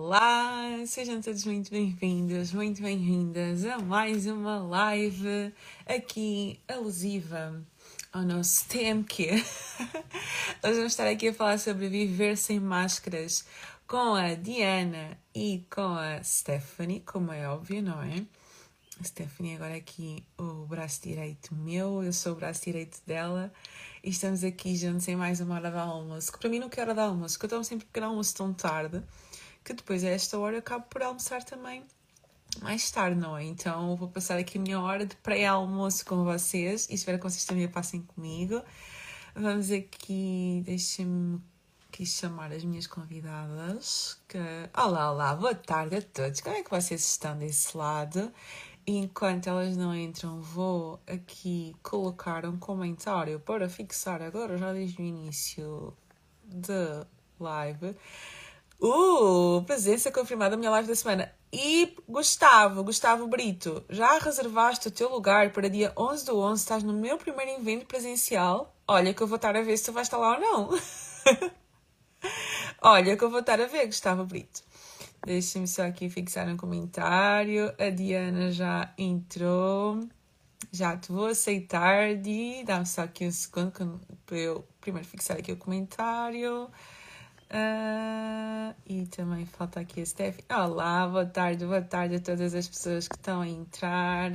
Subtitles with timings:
[0.00, 5.52] Olá, sejam todos muito bem-vindos, muito bem-vindas a mais uma live
[5.84, 7.60] aqui alusiva
[8.12, 9.32] ao nosso TMQ.
[10.62, 13.44] Hoje vamos estar aqui a falar sobre viver sem máscaras
[13.88, 18.24] com a Diana e com a Stephanie, como é óbvio, não é?
[19.02, 23.52] Stephanie agora aqui o braço direito meu, eu sou o braço direito dela
[24.04, 26.92] e estamos aqui juntos em mais uma hora de almoço, que para mim não quero
[26.92, 29.02] hora de almoço, porque eu tomo sempre pequeno almoço tão tarde
[29.68, 31.84] que depois a esta hora eu acabo por almoçar também
[32.62, 33.44] mais tarde, não é?
[33.44, 37.44] Então vou passar aqui a minha hora de pré-almoço com vocês e espero que vocês
[37.44, 38.62] também passem comigo.
[39.34, 41.38] Vamos aqui, deixem-me
[41.86, 44.18] aqui chamar as minhas convidadas.
[44.26, 44.38] Que...
[44.74, 46.40] Olá, olá, boa tarde a todos.
[46.40, 48.32] Como é que vocês estão desse lado?
[48.86, 55.04] Enquanto elas não entram, vou aqui colocar um comentário para fixar agora, já desde o
[55.04, 55.94] início
[56.42, 57.06] da
[57.38, 57.94] live.
[58.80, 61.32] Uh, presença confirmada na minha live da semana.
[61.52, 66.62] E Gustavo, Gustavo Brito, já reservaste o teu lugar para dia 11 do 11?
[66.62, 68.76] Estás no meu primeiro evento presencial?
[68.86, 70.70] Olha que eu vou estar a ver se tu vais estar lá ou não.
[72.80, 74.62] Olha que eu vou estar a ver, Gustavo Brito.
[75.26, 77.74] Deixa-me só aqui fixar um comentário.
[77.78, 80.06] A Diana já entrou.
[80.70, 82.14] Já te vou aceitar.
[82.64, 86.70] Dá-me só aqui um segundo para eu primeiro fixar aqui o comentário.
[87.50, 90.38] Uh, e também falta aqui a Steph.
[90.50, 94.30] Olá, boa tarde, boa tarde a todas as pessoas que estão a entrar.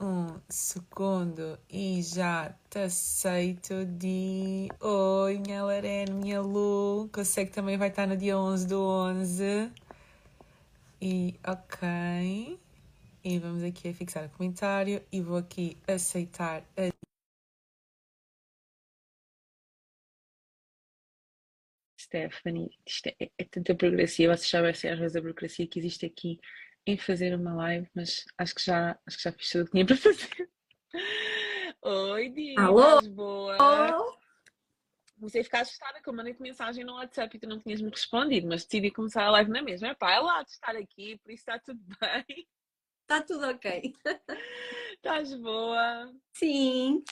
[0.00, 7.46] Um segundo e já te aceito de Oi, minha Lorena, minha Lu, que eu sei
[7.46, 9.72] que também vai estar no dia 11 do 11.
[11.00, 12.60] E ok.
[13.24, 16.97] E vamos aqui a fixar o comentário e vou aqui aceitar a
[22.08, 26.06] Stephanie, isto é, é tanta burocracia, vocês sabem assim, às vezes a burocracia que existe
[26.06, 26.40] aqui
[26.86, 29.72] em fazer uma live, mas acho que já, acho que já fiz tudo o que
[29.72, 30.50] tinha para fazer.
[31.82, 33.02] Oi, Dias, Alô?
[33.10, 34.18] boa.
[35.18, 38.48] Você ficar assustada que eu mandei-te mensagem no WhatsApp e tu não tinhas me respondido,
[38.48, 39.88] mas decidi começar a live na mesma.
[39.88, 42.48] É pá, é lá de estar aqui, por isso está tudo bem.
[43.02, 43.92] Está tudo ok.
[44.94, 46.10] Estás boa?
[46.32, 47.02] Sim.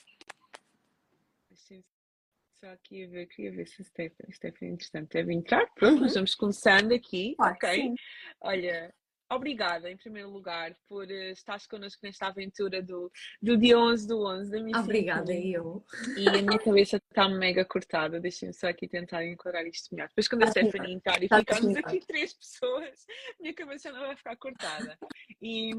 [2.61, 5.67] Só aqui a ver, queria ver se a Stephanie, Stephanie interessante deve entrar.
[5.75, 7.75] Pronto, nós vamos começando aqui, ok?
[7.75, 7.94] sim.
[8.41, 8.94] Olha,
[9.31, 13.11] obrigada em primeiro lugar por uh, estares connosco nesta aventura do,
[13.43, 14.83] do dia 11 do 11 da missão.
[14.83, 15.85] Obrigada, eu.
[16.17, 20.09] E a minha cabeça está mega cortada, deixem-me só aqui tentar enquadrar isto melhor.
[20.09, 23.07] Depois quando a Stephanie entrar e ficarmos aqui três pessoas,
[23.39, 24.99] a minha cabeça não vai ficar cortada.
[25.43, 25.71] E,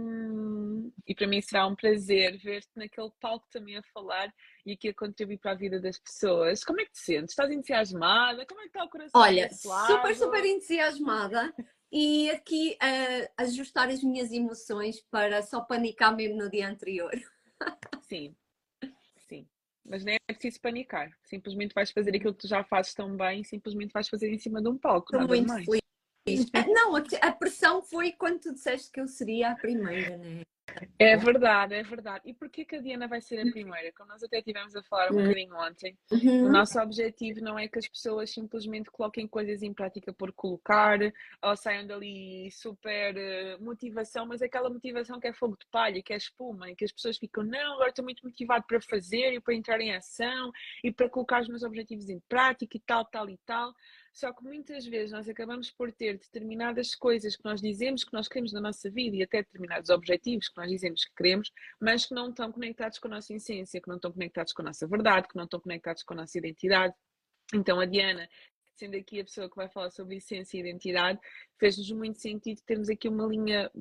[1.08, 4.34] e para mim será um prazer ver-te naquele palco também a falar
[4.66, 6.64] e aqui a contribuir para a vida das pessoas.
[6.64, 7.32] Como é que te sentes?
[7.32, 8.46] Estás entusiasmada?
[8.46, 11.54] Como é que está o coração Olha, super, super entusiasmada
[11.92, 17.12] e aqui a ajustar as minhas emoções para só panicar mesmo no dia anterior.
[18.02, 18.36] Sim,
[19.18, 19.48] sim.
[19.84, 21.12] Mas nem é preciso panicar.
[21.24, 24.62] Simplesmente vais fazer aquilo que tu já fazes tão bem, simplesmente vais fazer em cima
[24.62, 25.66] de um palco, Estou muito mais.
[25.66, 25.82] feliz.
[26.54, 30.42] Ah, Não, a, a pressão foi quando tu disseste que eu seria a primeira, né?
[31.00, 32.22] É verdade, é verdade.
[32.30, 33.92] E porquê que a Diana vai ser a primeira?
[33.94, 35.24] Como nós até tivemos a falar um Hum.
[35.24, 36.52] bocadinho ontem, o Uhum.
[36.52, 41.00] nosso objetivo não é que as pessoas simplesmente coloquem coisas em prática por colocar
[41.42, 46.02] ou saiam dali super eh, motivação, mas é aquela motivação que é fogo de palha,
[46.02, 49.34] que é espuma, e que as pessoas ficam, não, agora estou muito motivado para fazer
[49.34, 50.52] e para entrar em ação
[50.84, 53.74] e para colocar os meus objetivos em prática e tal, tal e tal.
[54.14, 58.28] Só que muitas vezes nós acabamos por ter determinadas coisas que nós dizemos que nós
[58.28, 62.14] queremos na nossa vida e até determinados objetivos que nós dizemos que queremos, mas que
[62.14, 65.28] não estão conectados com a nossa essência, que não estão conectados com a nossa verdade,
[65.28, 66.94] que não estão conectados com a nossa identidade.
[67.54, 68.28] Então a Diana,
[68.76, 71.20] sendo aqui a pessoa que vai falar sobre essência e identidade,
[71.60, 73.72] fez-nos muito sentido termos aqui uma linha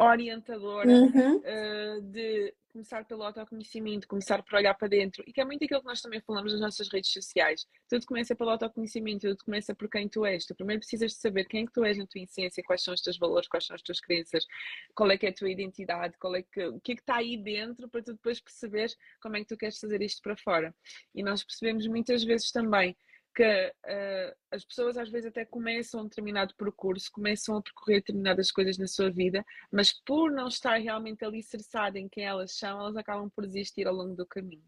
[0.00, 1.36] orientadora Uhum.
[1.36, 5.80] uh, de começar pelo autoconhecimento, começar por olhar para dentro, e que é muito aquilo
[5.80, 7.66] que nós também falamos nas nossas redes sociais.
[7.88, 10.46] Tudo começa pelo autoconhecimento, tudo começa por quem tu és.
[10.46, 12.94] Tu primeiro precisas de saber quem é que tu és na tua essência, quais são
[12.94, 14.46] os teus valores, quais são as tuas crenças,
[14.94, 17.16] qual é que é a tua identidade, qual é que, o que é que está
[17.16, 20.74] aí dentro para tu depois perceberes como é que tu queres fazer isto para fora.
[21.14, 22.96] E nós percebemos muitas vezes também
[23.34, 28.50] que uh, as pessoas às vezes até começam um determinado percurso, começam a percorrer determinadas
[28.50, 32.96] coisas na sua vida, mas por não estar realmente alicerçada em quem elas são, elas
[32.96, 34.64] acabam por desistir ao longo do caminho.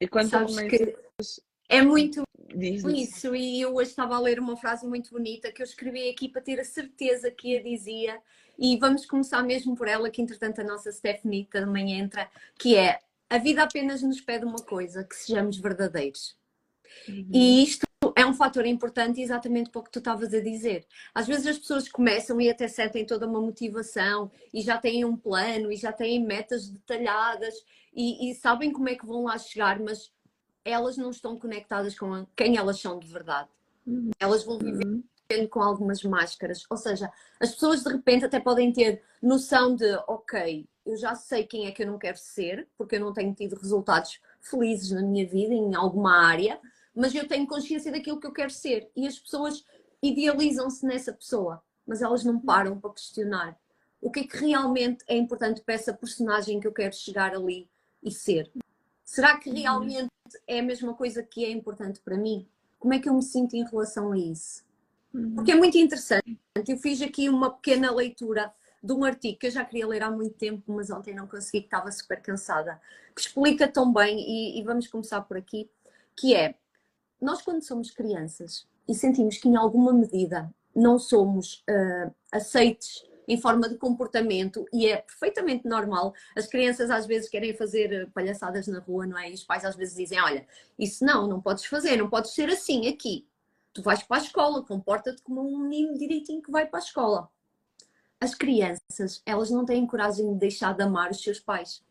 [0.00, 1.40] E quando Sabes começas...
[1.68, 2.22] é muito
[2.54, 6.28] isso, e eu hoje estava a ler uma frase muito bonita que eu escrevi aqui
[6.28, 8.20] para ter a certeza que a dizia,
[8.58, 13.00] e vamos começar mesmo por ela, que entretanto a nossa Stephanie também entra, que é
[13.28, 16.36] a vida apenas nos pede uma coisa, que sejamos verdadeiros.
[17.08, 17.28] Uhum.
[17.32, 20.86] E isto é um fator importante exatamente para o que tu estavas a dizer.
[21.14, 25.16] Às vezes as pessoas começam e até sentem toda uma motivação e já têm um
[25.16, 27.54] plano e já têm metas detalhadas
[27.94, 30.12] e, e sabem como é que vão lá chegar, mas
[30.64, 33.48] elas não estão conectadas com quem elas são de verdade.
[33.86, 34.10] Uhum.
[34.20, 35.02] Elas vão viver uhum
[35.50, 36.64] com algumas máscaras.
[36.70, 37.10] Ou seja,
[37.40, 41.72] as pessoas de repente até podem ter noção de, ok, eu já sei quem é
[41.72, 45.52] que eu não quero ser, porque eu não tenho tido resultados felizes na minha vida,
[45.52, 46.60] em alguma área,
[46.96, 48.90] mas eu tenho consciência daquilo que eu quero ser.
[48.96, 49.62] E as pessoas
[50.02, 53.58] idealizam-se nessa pessoa, mas elas não param para questionar
[54.00, 57.68] o que é que realmente é importante para essa personagem que eu quero chegar ali
[58.02, 58.50] e ser.
[59.04, 60.10] Será que realmente
[60.46, 62.46] é a mesma coisa que é importante para mim?
[62.78, 64.64] Como é que eu me sinto em relação a isso?
[65.34, 66.38] Porque é muito interessante.
[66.68, 68.52] Eu fiz aqui uma pequena leitura
[68.82, 71.60] de um artigo que eu já queria ler há muito tempo, mas ontem não consegui,
[71.60, 72.80] que estava super cansada,
[73.14, 75.68] que explica tão bem, e, e vamos começar por aqui,
[76.14, 76.54] que é,
[77.20, 83.40] nós quando somos crianças e sentimos que em alguma medida não somos uh, aceites em
[83.40, 86.14] forma de comportamento e é perfeitamente normal.
[86.36, 89.30] As crianças às vezes querem fazer palhaçadas na rua, não é?
[89.30, 90.46] E os pais às vezes dizem: Olha,
[90.78, 93.26] isso não, não podes fazer, não podes ser assim aqui
[93.76, 97.28] tu vais para a escola, comporta-te como um menino direitinho que vai para a escola.
[98.18, 101.82] As crianças, elas não têm coragem de deixar de amar os seus pais,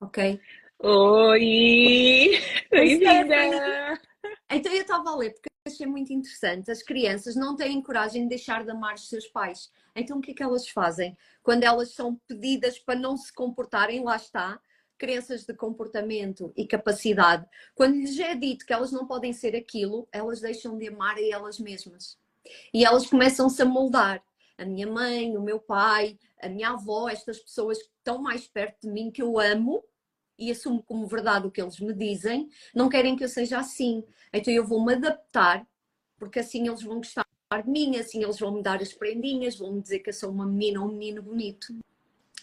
[0.00, 0.40] ok?
[0.78, 2.40] Oi!
[2.70, 4.00] Bem-vinda!
[4.50, 6.70] Então eu estava a ler porque achei muito interessante.
[6.70, 9.70] As crianças não têm coragem de deixar de amar os seus pais.
[9.94, 11.16] Então o que é que elas fazem?
[11.42, 14.60] Quando elas são pedidas para não se comportarem, lá está,
[14.96, 20.08] crenças de comportamento e capacidade, quando lhes é dito que elas não podem ser aquilo,
[20.10, 22.18] elas deixam de amar a elas mesmas.
[22.72, 24.22] E elas começam-se a moldar.
[24.56, 28.82] A minha mãe, o meu pai, a minha avó, estas pessoas que estão mais perto
[28.82, 29.84] de mim, que eu amo
[30.38, 34.04] e assumo como verdade o que eles me dizem, não querem que eu seja assim.
[34.32, 35.66] Então eu vou-me adaptar,
[36.18, 37.26] porque assim eles vão gostar
[37.62, 40.30] de mim, assim eles vão me dar as prendinhas, vão me dizer que eu sou
[40.30, 41.74] uma menina ou um menino bonito.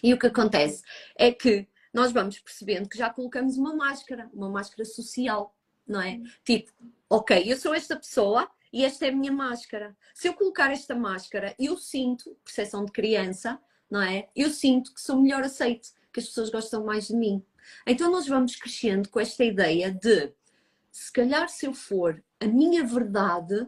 [0.03, 0.83] E o que acontece
[1.15, 5.55] é que nós vamos percebendo que já colocamos uma máscara, uma máscara social,
[5.87, 6.19] não é?
[6.43, 6.71] Tipo,
[7.09, 9.95] ok, eu sou esta pessoa e esta é a minha máscara.
[10.13, 13.57] Se eu colocar esta máscara, eu sinto, percepção de criança,
[13.89, 14.27] não é?
[14.35, 17.41] Eu sinto que sou melhor aceite, que as pessoas gostam mais de mim.
[17.85, 20.31] Então nós vamos crescendo com esta ideia de
[20.91, 23.67] se calhar se eu for a minha verdade,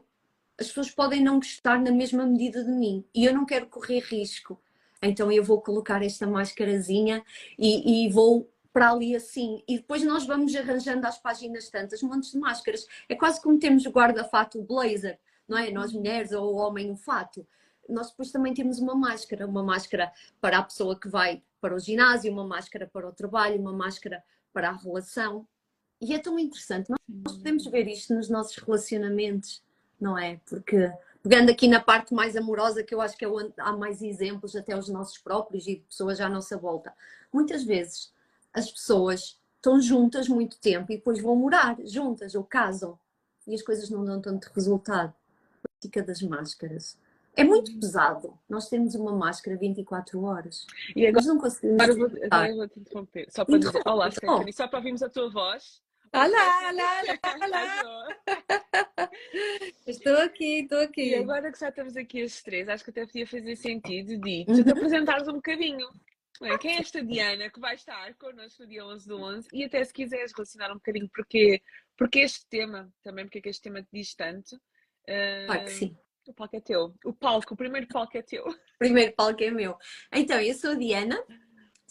[0.59, 3.99] as pessoas podem não gostar na mesma medida de mim e eu não quero correr
[3.99, 4.61] risco.
[5.01, 7.23] Então eu vou colocar esta máscarazinha
[7.57, 9.63] e, e vou para ali assim.
[9.67, 12.85] E depois nós vamos arranjando às páginas tantas, montes de máscaras.
[13.09, 15.71] É quase como temos o guarda-fato, o blazer, não é?
[15.71, 17.47] Nós mulheres ou o homem, o fato.
[17.89, 20.11] Nós depois também temos uma máscara, uma máscara
[20.41, 24.23] para a pessoa que vai para o ginásio, uma máscara para o trabalho, uma máscara
[24.53, 25.47] para a relação.
[25.99, 26.89] E é tão interessante.
[26.89, 29.63] Nós podemos ver isto nos nossos relacionamentos,
[29.99, 30.39] não é?
[30.45, 30.91] Porque
[31.23, 34.55] pegando aqui na parte mais amorosa, que eu acho que é onde há mais exemplos,
[34.55, 36.93] até os nossos próprios e de pessoas à nossa volta.
[37.33, 38.13] Muitas vezes
[38.53, 42.97] as pessoas estão juntas muito tempo e depois vão morar juntas ou casam
[43.45, 45.13] e as coisas não dão tanto resultado.
[45.63, 46.97] A prática das máscaras.
[47.37, 47.79] É muito uhum.
[47.79, 48.39] pesado.
[48.49, 50.65] Nós temos uma máscara 24 horas.
[50.95, 51.79] E agora, não conseguimos.
[51.79, 53.27] Agora vou, agora vou te interromper.
[53.29, 55.81] Só para dizer, olá, Stephanie, só para ouvirmos a tua voz.
[56.11, 58.07] Olá, olá, olá, olá.
[59.85, 61.09] Estou aqui, estou aqui.
[61.09, 64.45] E agora que já estamos aqui as três, acho que até podia fazer sentido de
[64.45, 64.77] tu te uhum.
[64.77, 65.87] apresentares um bocadinho.
[66.59, 69.47] Quem é esta Diana que vai estar connosco no dia 11 do 11?
[69.53, 71.61] E até se quiseres relacionar um bocadinho porque,
[71.97, 74.55] porque este tema, também porque é que este tema te diz tanto.
[74.55, 75.97] Uh, claro que sim.
[76.27, 76.93] O palco é teu.
[77.05, 78.45] O palco, o primeiro palco é teu.
[78.75, 79.75] O primeiro palco é meu.
[80.11, 81.17] Então, eu sou a Diana,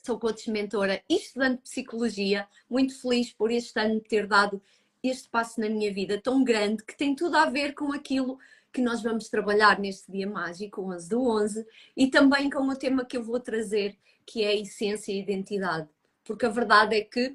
[0.04, 4.62] sou coach mentora e estudante de psicologia, muito feliz por este ano ter dado
[5.02, 8.38] este passo na minha vida tão grande que tem tudo a ver com aquilo
[8.72, 11.66] que nós vamos trabalhar neste dia mágico, 11 do 11,
[11.96, 15.22] e também com o tema que eu vou trazer, que é a essência e a
[15.22, 15.88] identidade.
[16.24, 17.34] Porque a verdade é que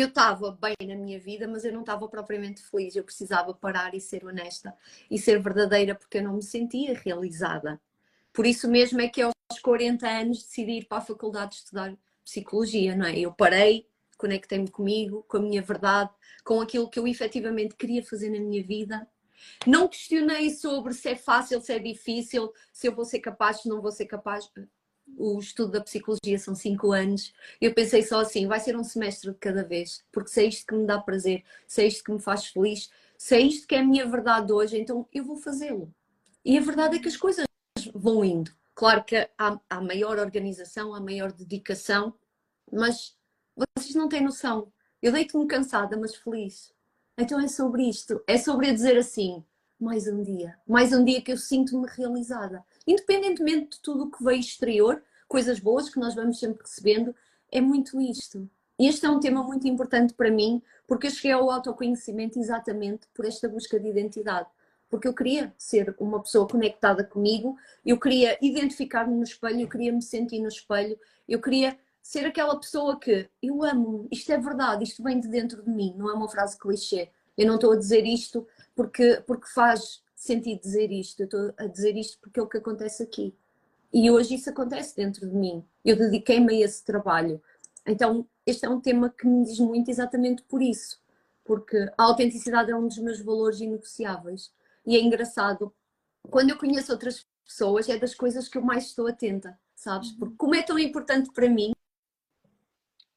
[0.00, 2.96] eu estava bem na minha vida, mas eu não estava propriamente feliz.
[2.96, 4.74] Eu precisava parar e ser honesta
[5.08, 7.80] e ser verdadeira, porque eu não me sentia realizada.
[8.32, 9.32] Por isso mesmo é que aos
[9.62, 13.16] 40 anos decidi ir para a faculdade de estudar psicologia, não é?
[13.16, 13.86] Eu parei,
[14.18, 16.10] conectei-me comigo, com a minha verdade,
[16.44, 19.06] com aquilo que eu efetivamente queria fazer na minha vida.
[19.64, 23.68] Não questionei sobre se é fácil, se é difícil, se eu vou ser capaz, se
[23.68, 24.50] não vou ser capaz.
[25.16, 27.32] O estudo da psicologia são cinco anos.
[27.60, 30.66] Eu pensei só assim: vai ser um semestre de cada vez, porque se é isto
[30.66, 33.74] que me dá prazer, se é isto que me faz feliz, se é isto que
[33.74, 35.92] é a minha verdade hoje, então eu vou fazê-lo.
[36.44, 37.46] E a verdade é que as coisas
[37.94, 38.50] vão indo.
[38.74, 42.14] Claro que há, há maior organização, há maior dedicação,
[42.72, 43.16] mas
[43.76, 44.72] vocês não têm noção.
[45.00, 46.72] Eu deito-me cansada, mas feliz.
[47.16, 49.44] Então é sobre isto, é sobre dizer assim,
[49.78, 52.64] mais um dia, mais um dia que eu sinto-me realizada.
[52.86, 57.14] Independentemente de tudo o que veio exterior, coisas boas que nós vamos sempre recebendo,
[57.50, 58.48] é muito isto.
[58.78, 63.24] Este é um tema muito importante para mim, porque eu cheguei ao autoconhecimento exatamente por
[63.24, 64.48] esta busca de identidade.
[64.90, 69.92] Porque eu queria ser uma pessoa conectada comigo, eu queria identificar-me no espelho, eu queria
[69.92, 70.98] me sentir no espelho,
[71.28, 75.62] eu queria ser aquela pessoa que eu amo, isto é verdade, isto vem de dentro
[75.62, 77.10] de mim, não é uma frase clichê.
[77.36, 81.66] Eu não estou a dizer isto porque, porque faz sentido dizer isto, eu estou a
[81.66, 83.34] dizer isto porque é o que acontece aqui.
[83.92, 85.64] E hoje isso acontece dentro de mim.
[85.84, 87.40] Eu dediquei-me a esse trabalho.
[87.86, 91.00] Então, este é um tema que me diz muito exatamente por isso,
[91.44, 94.52] porque a autenticidade é um dos meus valores inegociáveis.
[94.86, 95.72] E é engraçado,
[96.30, 100.10] quando eu conheço outras pessoas, é das coisas que eu mais estou atenta, sabes?
[100.12, 101.72] Porque como é tão importante para mim,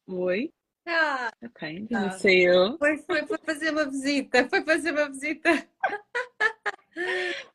[0.07, 0.53] Oi.
[0.85, 1.99] Ah, Ok, Ah.
[1.99, 2.77] não sei eu.
[2.77, 5.67] foi, foi, foi fazer uma visita, foi fazer uma visita.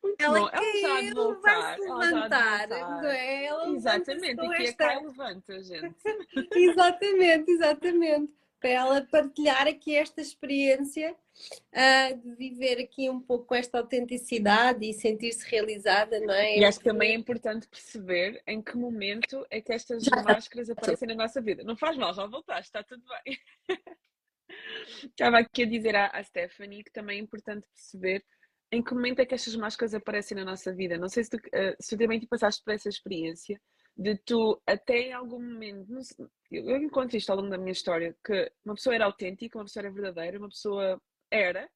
[0.02, 0.49] Muito Ela bom.
[0.52, 1.61] Ela caiu, voltar.
[1.61, 3.44] vai se Ela levantar, não é?
[3.44, 5.96] Ela Exatamente, aqui esta- Kai levanta, gente.
[6.56, 8.32] Exatamente, exatamente.
[8.61, 11.16] Para ela partilhar aqui esta experiência
[11.75, 16.58] ah, de viver aqui um pouco com esta autenticidade e sentir-se realizada, não é?
[16.58, 21.08] E acho que também é importante perceber em que momento é que estas máscaras aparecem
[21.08, 21.64] na nossa vida.
[21.64, 23.37] Não faz mal, já voltaste, está tudo bem.
[25.02, 28.25] Estava aqui a dizer à, à Stephanie que também é importante perceber
[28.73, 30.97] em que momento é que estas máscaras aparecem na nossa vida.
[30.97, 33.61] Não sei se tu, eh, se tu também te passaste por essa experiência
[33.95, 38.17] de tu, até em algum momento, sei, eu encontro isto ao longo da minha história,
[38.25, 41.00] que uma pessoa era autêntica, uma pessoa era verdadeira, uma pessoa
[41.31, 41.69] era,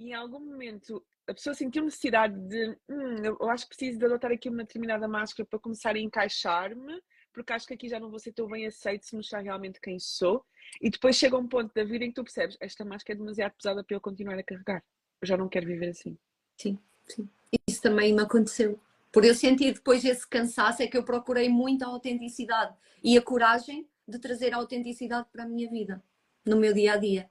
[0.00, 4.06] e em algum momento a pessoa sentiu necessidade de, hum, eu acho que preciso de
[4.06, 7.00] adotar aqui uma determinada máscara para começar a encaixar-me,
[7.32, 10.00] porque acho que aqui já não vou ser tão bem aceito se mostrar realmente quem
[10.00, 10.44] sou.
[10.80, 13.52] E depois chega um ponto da vida em que tu percebes, esta máscara é demasiado
[13.52, 14.82] pesada para eu continuar a carregar.
[15.22, 16.18] Eu já não quero viver assim.
[16.60, 17.26] Sim, sim.
[17.66, 18.78] Isso também me aconteceu.
[19.10, 23.22] Por eu sentir depois esse cansaço, é que eu procurei muito a autenticidade e a
[23.22, 26.02] coragem de trazer a autenticidade para a minha vida,
[26.44, 27.30] no meu dia a dia.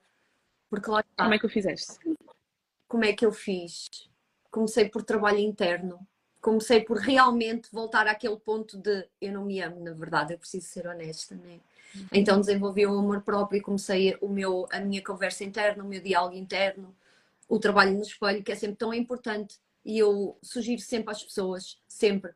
[0.68, 1.94] Porque lá está, Como é que o fizeste?
[2.88, 3.88] como é que eu fiz?
[4.50, 6.00] Comecei por trabalho interno.
[6.42, 10.66] Comecei por realmente voltar àquele ponto de eu não me amo, na verdade, eu preciso
[10.66, 11.60] ser honesta, né?
[12.12, 16.02] Então desenvolvi o amor próprio e comecei o meu, a minha conversa interna, o meu
[16.02, 16.96] diálogo interno,
[17.50, 21.82] o trabalho no espelho, que é sempre tão importante e eu sugiro sempre às pessoas,
[21.88, 22.32] sempre.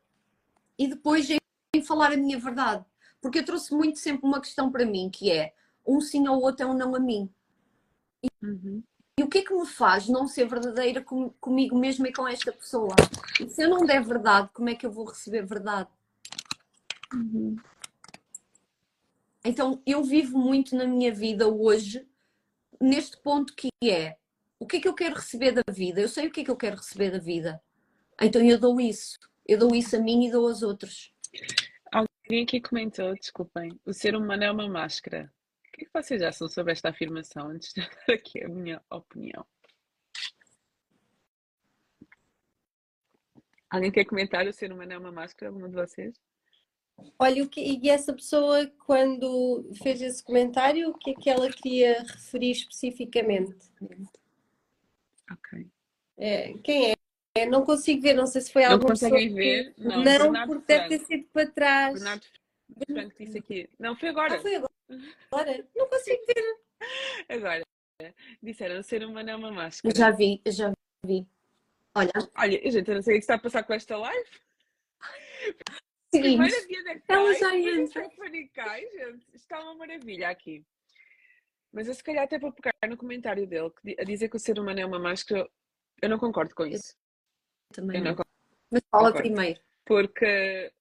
[0.76, 1.38] E depois em,
[1.82, 2.84] falar a minha verdade,
[3.20, 5.54] porque eu trouxe muito sempre uma questão para mim, que é
[5.86, 7.30] um sim ou outro é um não a mim.
[8.42, 8.82] Uhum.
[9.18, 12.26] E o que é que me faz não ser verdadeira com- comigo mesma e com
[12.26, 12.96] esta pessoa?
[13.40, 15.88] E se eu não der verdade, como é que eu vou receber verdade?
[17.12, 17.56] Uhum.
[19.44, 22.08] Então eu vivo muito na minha vida hoje
[22.80, 24.16] neste ponto que é
[24.58, 26.00] o que é que eu quero receber da vida?
[26.00, 27.60] Eu sei o que é que eu quero receber da vida.
[28.20, 29.18] Então eu dou isso.
[29.46, 31.12] Eu dou isso a mim e dou aos outros.
[31.92, 35.32] Alguém aqui comentou, desculpem, o ser humano é uma máscara.
[35.68, 38.80] O que é que vocês acham sobre esta afirmação, antes de dar aqui a minha
[38.90, 39.44] opinião?
[43.68, 46.14] Alguém quer comentar o ser humano é uma máscara, alguma de vocês?
[47.18, 51.50] Olha, o que, e essa pessoa, quando fez esse comentário, o que é que ela
[51.50, 53.56] queria referir especificamente?
[55.30, 55.66] Ok.
[56.18, 56.94] É, quem é?
[57.36, 59.74] É, Não consigo ver, não sei se foi Não alguma pessoa conseguem ver?
[59.76, 61.94] Não, Não, porque deve ter sido para trás.
[61.94, 62.26] Bernardo
[62.86, 63.70] Franco disse aqui.
[63.78, 64.36] Não, foi agora.
[64.36, 64.72] Ah, foi agora.
[65.32, 65.66] Agora?
[65.74, 66.60] Não consigo ver.
[67.28, 67.62] Agora.
[68.42, 69.94] Disseram, ser humano é uma máscara.
[69.96, 70.72] já vi, já
[71.06, 71.26] vi.
[71.94, 74.28] Olha, Olha, gente, eu não sei o que está a passar com esta live.
[76.12, 76.52] seguimos.
[76.52, 78.02] Primeira dia da Ela já entra.
[78.04, 79.26] gente.
[79.32, 80.64] Está uma maravilha aqui.
[81.74, 84.38] Mas eu se calhar até para pegar no comentário dele, que a dizer que o
[84.40, 85.50] ser humano é uma máscara,
[86.00, 86.96] eu não concordo com isso.
[87.72, 88.16] Também Eu não não.
[88.16, 88.30] concordo.
[88.70, 89.28] Mas fala Concordo.
[89.28, 89.60] primeiro.
[89.84, 90.72] Porque,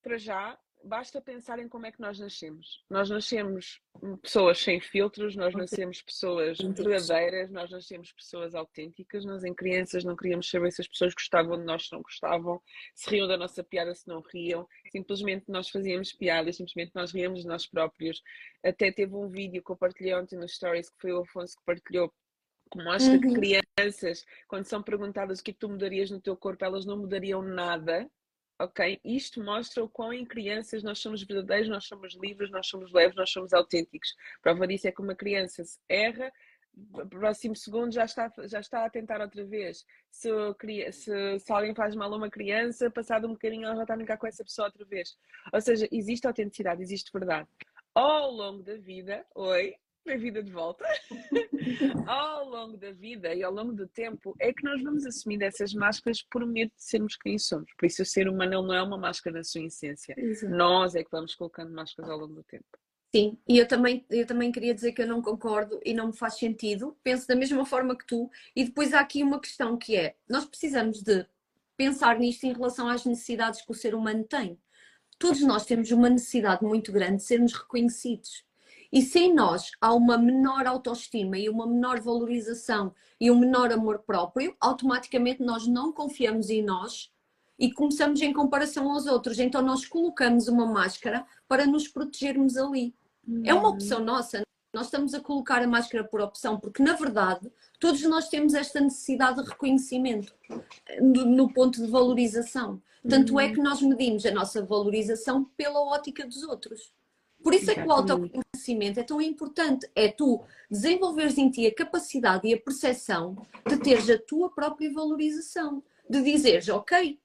[0.00, 2.84] para já, basta pensar em como é que nós nascemos.
[2.88, 3.80] Nós nascemos
[4.22, 9.24] pessoas sem filtros, nós nascemos pessoas verdadeiras, nós nascemos pessoas autênticas.
[9.24, 12.62] Nós, em crianças, não queríamos saber se as pessoas gostavam de nós, se não gostavam,
[12.94, 14.66] se riam da nossa piada, se não riam.
[14.90, 18.22] Simplesmente nós fazíamos piadas, simplesmente nós ríamos de nós próprios.
[18.64, 21.64] Até teve um vídeo que eu partilhei ontem no Stories, que foi o Afonso que
[21.64, 22.12] partilhou,
[22.72, 23.34] que mostra que Uhum.
[23.34, 26.96] crianças, quando são perguntadas o que é que tu mudarias no teu corpo, elas não
[26.96, 28.08] mudariam nada
[28.60, 29.00] ok?
[29.02, 33.16] Isto mostra o quão em crianças nós somos verdadeiros, nós somos livres, nós somos leves,
[33.16, 34.14] nós somos autênticos.
[34.42, 36.30] Prova disso é que uma criança se erra,
[37.08, 39.86] próximo segundo já está, já está a tentar outra vez.
[40.10, 40.28] Se,
[40.92, 43.96] se, se alguém faz mal a uma criança, passado um bocadinho ela já está a
[43.96, 45.16] brincar com essa pessoa outra vez.
[45.52, 47.48] Ou seja, existe autenticidade, existe verdade.
[47.94, 49.74] Ao longo da vida, oi,
[50.04, 50.84] Bem-vinda de volta.
[52.06, 55.72] ao longo da vida e ao longo do tempo é que nós vamos assumindo essas
[55.74, 57.70] máscaras por medo de sermos quem somos.
[57.78, 60.14] Por isso o ser humano não é uma máscara na sua essência.
[60.16, 60.54] Exato.
[60.54, 62.66] Nós é que vamos colocando máscaras ao longo do tempo.
[63.14, 66.16] Sim, e eu também, eu também queria dizer que eu não concordo e não me
[66.16, 66.96] faz sentido.
[67.02, 68.30] Penso da mesma forma que tu.
[68.54, 71.26] E depois há aqui uma questão que é: nós precisamos de
[71.76, 74.58] pensar nisto em relação às necessidades que o ser humano tem.
[75.18, 78.44] Todos nós temos uma necessidade muito grande de sermos reconhecidos.
[78.92, 83.72] E se em nós há uma menor autoestima e uma menor valorização e um menor
[83.72, 87.10] amor próprio, automaticamente nós não confiamos em nós
[87.58, 89.38] e começamos em comparação aos outros.
[89.38, 92.94] Então nós colocamos uma máscara para nos protegermos ali.
[93.44, 94.42] É uma opção nossa.
[94.72, 98.80] Nós estamos a colocar a máscara por opção, porque na verdade todos nós temos esta
[98.80, 100.32] necessidade de reconhecimento
[101.00, 102.80] no, no ponto de valorização.
[103.08, 106.92] Tanto é que nós medimos a nossa valorização pela ótica dos outros.
[107.42, 108.40] Por isso é que o Exatamente.
[108.60, 109.90] Autoconhecimento é tão importante.
[109.94, 113.36] É tu desenvolveres em ti a capacidade e a percepção
[113.66, 115.82] de teres a tua própria valorização.
[116.08, 117.18] De dizeres, ok,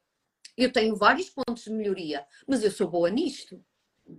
[0.56, 3.60] eu tenho vários pontos de melhoria, mas eu sou boa nisto.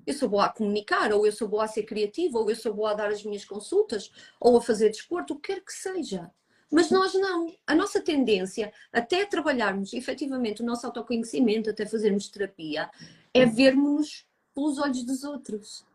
[0.04, 2.75] Eu sou boa a comunicar, ou eu sou boa a ser criativa, ou eu sou
[2.75, 6.28] boa a dar as minhas consultas, ou a fazer desporto, o que quer que seja.
[6.68, 7.54] Mas nós não.
[7.64, 12.90] A nossa tendência, até trabalharmos efetivamente o nosso autoconhecimento, até fazermos terapia,
[13.32, 15.87] é vermos-nos pelos olhos dos outros.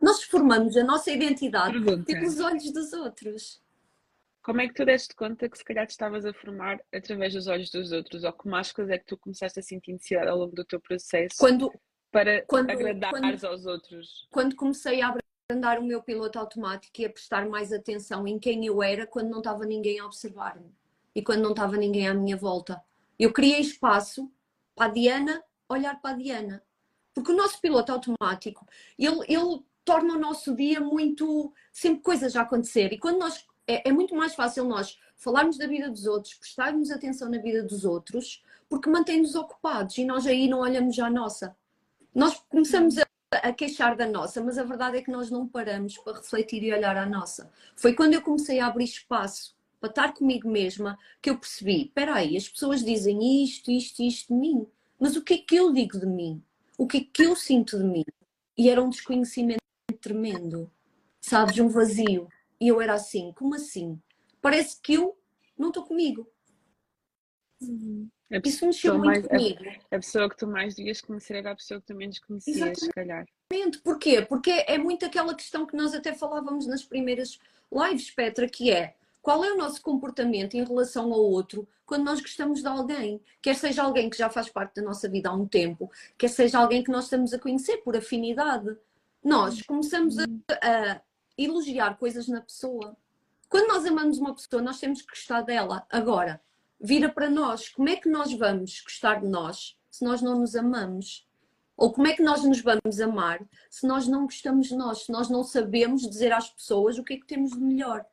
[0.00, 2.04] Nós formamos a nossa identidade Pergunta.
[2.12, 3.60] pelos olhos dos outros.
[4.42, 7.46] Como é que tu deste conta que se calhar te estavas a formar através dos
[7.46, 8.24] olhos dos outros?
[8.24, 11.36] Ou que máscaras é que tu começaste a sentir necessidade ao longo do teu processo
[11.38, 11.70] Quando,
[12.10, 14.26] para quando- agradares aos outros?
[14.30, 15.14] quando comecei a
[15.50, 19.28] abrandar o meu piloto automático e a prestar mais atenção em quem eu era quando
[19.28, 20.74] não estava ninguém a observar-me
[21.14, 22.82] e quando não estava ninguém à minha volta.
[23.18, 24.32] Eu criei espaço
[24.74, 26.62] para a Diana olhar para a Diana.
[27.12, 28.64] Porque o nosso piloto automático,
[28.98, 31.52] ele, ele torna o nosso dia muito.
[31.72, 32.92] sempre coisas a acontecer.
[32.92, 33.44] E quando nós.
[33.66, 37.62] É, é muito mais fácil nós falarmos da vida dos outros, prestarmos atenção na vida
[37.62, 41.54] dos outros, porque mantém-nos ocupados e nós aí não olhamos já a nossa.
[42.12, 45.96] Nós começamos a a queixar da nossa, mas a verdade é que nós não paramos
[45.98, 47.50] para refletir e olhar à nossa.
[47.76, 52.14] Foi quando eu comecei a abrir espaço para estar comigo mesma que eu percebi: espera
[52.14, 54.66] aí, as pessoas dizem isto, isto, isto de mim,
[54.98, 56.42] mas o que é que eu digo de mim?
[56.76, 58.04] O que é que eu sinto de mim?
[58.58, 59.59] E era um desconhecimento
[60.00, 60.70] tremendo,
[61.20, 62.28] sabes, um vazio.
[62.60, 64.00] E eu era assim: como assim?
[64.40, 65.16] Parece que eu
[65.58, 66.26] não estou comigo.
[68.32, 69.64] A Isso mexeu muito mais- comigo.
[69.90, 72.62] A pessoa que tu mais devias conhecer era a pessoa que tu menos conhecias, se
[72.62, 72.94] Exatamente.
[72.94, 73.26] calhar.
[73.52, 73.78] Exatamente.
[73.82, 74.22] Porquê?
[74.22, 77.38] Porque é muito aquela questão que nós até falávamos nas primeiras
[77.70, 82.20] lives, Petra, que é qual é o nosso comportamento em relação ao outro quando nós
[82.20, 83.20] gostamos de alguém?
[83.42, 86.58] Quer seja alguém que já faz parte da nossa vida há um tempo, quer seja
[86.58, 88.74] alguém que nós estamos a conhecer por afinidade.
[89.22, 90.24] Nós começamos a,
[90.62, 91.00] a
[91.36, 92.96] elogiar coisas na pessoa.
[93.48, 95.86] Quando nós amamos uma pessoa, nós temos que gostar dela.
[95.90, 96.40] Agora,
[96.80, 97.68] vira para nós.
[97.68, 101.26] Como é que nós vamos gostar de nós se nós não nos amamos?
[101.76, 105.12] Ou como é que nós nos vamos amar se nós não gostamos de nós, se
[105.12, 108.04] nós não sabemos dizer às pessoas o que é que temos de melhor?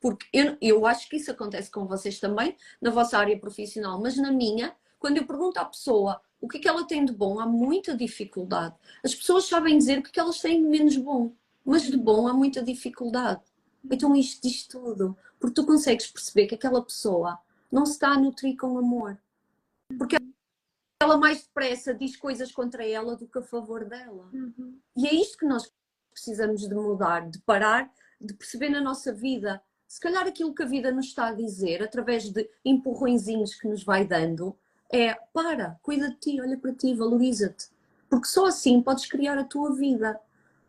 [0.00, 4.16] Porque eu, eu acho que isso acontece com vocês também, na vossa área profissional, mas
[4.16, 7.40] na minha, quando eu pergunto à pessoa o que é que ela tem de bom,
[7.40, 8.74] há muita dificuldade.
[9.04, 11.32] As pessoas sabem dizer o que é que elas têm de menos bom,
[11.64, 13.42] mas de bom há muita dificuldade.
[13.90, 17.38] Então isto diz tudo, porque tu consegues perceber que aquela pessoa
[17.70, 19.18] não se está a nutrir com amor.
[19.98, 20.16] Porque
[21.00, 24.30] ela mais depressa diz coisas contra ela do que a favor dela.
[24.96, 25.70] E é isto que nós
[26.10, 29.62] precisamos de mudar, de parar, de perceber na nossa vida.
[29.86, 33.84] Se calhar aquilo que a vida nos está a dizer, através de empurrõezinhos que nos
[33.84, 34.56] vai dando,
[34.92, 37.68] é para, cuida de ti, olha para ti, valoriza-te.
[38.08, 40.18] Porque só assim podes criar a tua vida.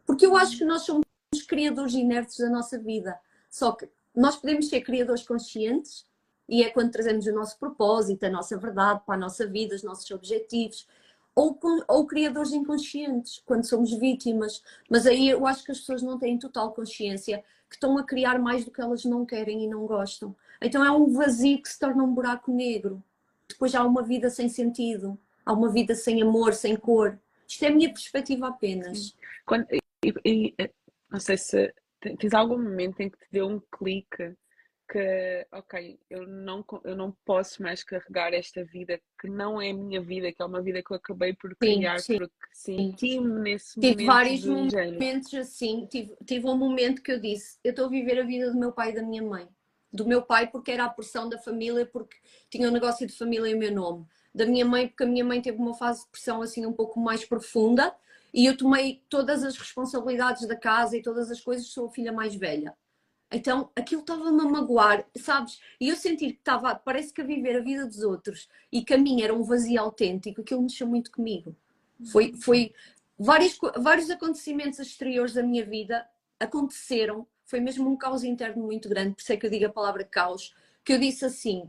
[0.05, 1.05] Porque eu acho que nós somos
[1.47, 3.19] criadores inertes da nossa vida.
[3.49, 6.05] Só que nós podemos ser criadores conscientes
[6.49, 9.83] e é quando trazemos o nosso propósito, a nossa verdade para a nossa vida, os
[9.83, 10.87] nossos objetivos,
[11.35, 14.63] ou, ou criadores inconscientes, quando somos vítimas.
[14.89, 18.39] Mas aí eu acho que as pessoas não têm total consciência que estão a criar
[18.39, 20.35] mais do que elas não querem e não gostam.
[20.61, 23.03] Então é um vazio que se torna um buraco negro.
[23.49, 27.19] Depois há uma vida sem sentido, há uma vida sem amor, sem cor.
[27.47, 29.15] Isto é a minha perspectiva apenas.
[29.45, 29.79] Quando- e-
[30.25, 30.71] e- e,
[31.09, 34.35] não sei se te- tens algum momento em que te deu um clique
[34.89, 39.73] que, ok, eu não, eu não posso mais carregar esta vida que não é a
[39.73, 42.17] minha vida, que é uma vida que eu acabei por criar sim.
[42.17, 44.93] porque senti-me nesse Tive momento vários do género.
[44.93, 45.85] momentos assim.
[45.89, 48.71] Tive, tive um momento que eu disse: Eu estou a viver a vida do meu
[48.71, 49.47] pai e da minha mãe.
[49.97, 52.17] Do meu pai, porque era a pressão da família, porque
[52.49, 54.05] tinha um negócio de família em meu nome.
[54.33, 56.99] Da minha mãe, porque a minha mãe teve uma fase de pressão assim um pouco
[56.99, 57.95] mais profunda
[58.33, 62.11] e eu tomei todas as responsabilidades da casa e todas as coisas, sou a filha
[62.11, 62.75] mais velha.
[63.31, 65.59] Então aquilo estava-me a magoar, sabes?
[65.81, 68.93] E eu sentir que estava, parece que a viver a vida dos outros e que
[68.93, 71.55] a minha era um vazio autêntico, aquilo mexeu muito comigo.
[72.11, 72.73] Foi, foi
[73.17, 76.07] vários, vários acontecimentos exteriores da minha vida
[76.39, 79.69] aconteceram, foi mesmo um caos interno muito grande, por isso é que eu digo a
[79.69, 81.67] palavra caos, que eu disse assim,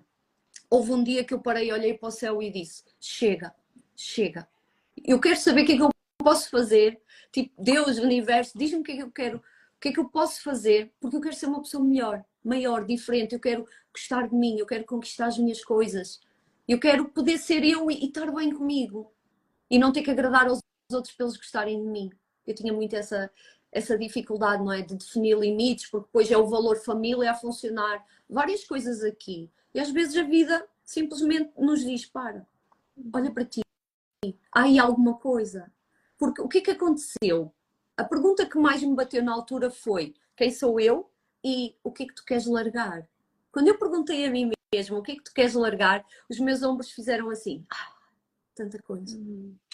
[0.68, 3.54] houve um dia que eu parei, olhei para o céu e disse, chega,
[3.96, 4.46] chega.
[5.04, 7.00] Eu quero saber o que é que eu posso fazer,
[7.32, 10.08] tipo, Deus, universo, diz-me o que é que eu quero, o que é que eu
[10.08, 14.34] posso fazer, porque eu quero ser uma pessoa melhor, maior, diferente, eu quero gostar de
[14.34, 16.20] mim, eu quero conquistar as minhas coisas,
[16.66, 19.12] eu quero poder ser eu e, e estar bem comigo
[19.70, 20.60] e não ter que agradar aos
[20.92, 22.10] outros pelos gostarem de mim.
[22.46, 23.30] Eu tinha muito essa,
[23.70, 24.82] essa dificuldade, não é?
[24.82, 29.50] De definir limites, porque depois é o valor família a funcionar, várias coisas aqui.
[29.74, 32.46] E às vezes a vida simplesmente nos diz: para,
[33.12, 33.60] olha para ti,
[34.52, 35.70] há aí alguma coisa.
[36.16, 37.52] Porque o que é que aconteceu?
[37.96, 41.10] A pergunta que mais me bateu na altura foi: quem sou eu
[41.44, 43.08] e o que é que tu queres largar?
[43.52, 46.62] Quando eu perguntei a mim mesma o que é que tu queres largar, os meus
[46.62, 47.92] ombros fizeram assim: ah,
[48.54, 49.18] tanta coisa.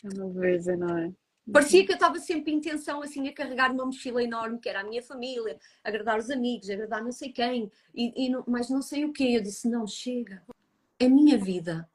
[0.04, 1.12] É uma beleza, não é?
[1.52, 4.80] Parecia que eu estava sempre em intenção assim a carregar uma mochila enorme que era
[4.80, 8.80] a minha família, agradar os amigos, agradar não sei quem, e, e não, mas não
[8.80, 9.35] sei o quê.
[9.37, 10.42] Eu disse: não, chega,
[10.98, 11.88] é minha vida,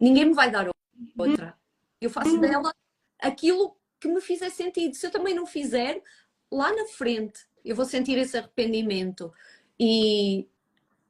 [0.00, 0.70] ninguém me vai dar
[1.18, 1.58] outra.
[2.00, 2.74] Eu faço dela
[3.18, 4.94] aquilo que me fizer sentido.
[4.94, 6.02] Se eu também não fizer,
[6.50, 9.32] lá na frente eu vou sentir esse arrependimento.
[9.78, 10.48] E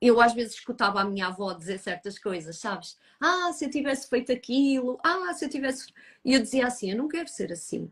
[0.01, 2.99] eu às vezes escutava a minha avó dizer certas coisas, sabes?
[3.21, 5.93] Ah, se eu tivesse feito aquilo, ah, se eu tivesse.
[6.25, 7.91] E eu dizia assim: eu não quero ser assim.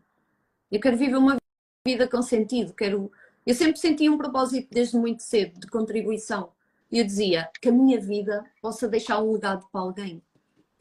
[0.71, 1.37] Eu quero viver uma
[1.85, 2.73] vida com sentido.
[2.73, 3.11] Quero.
[3.45, 6.51] Eu sempre senti um propósito desde muito cedo de contribuição.
[6.91, 10.21] E eu dizia que a minha vida possa deixar um legado para alguém.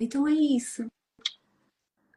[0.00, 0.86] Então é isso.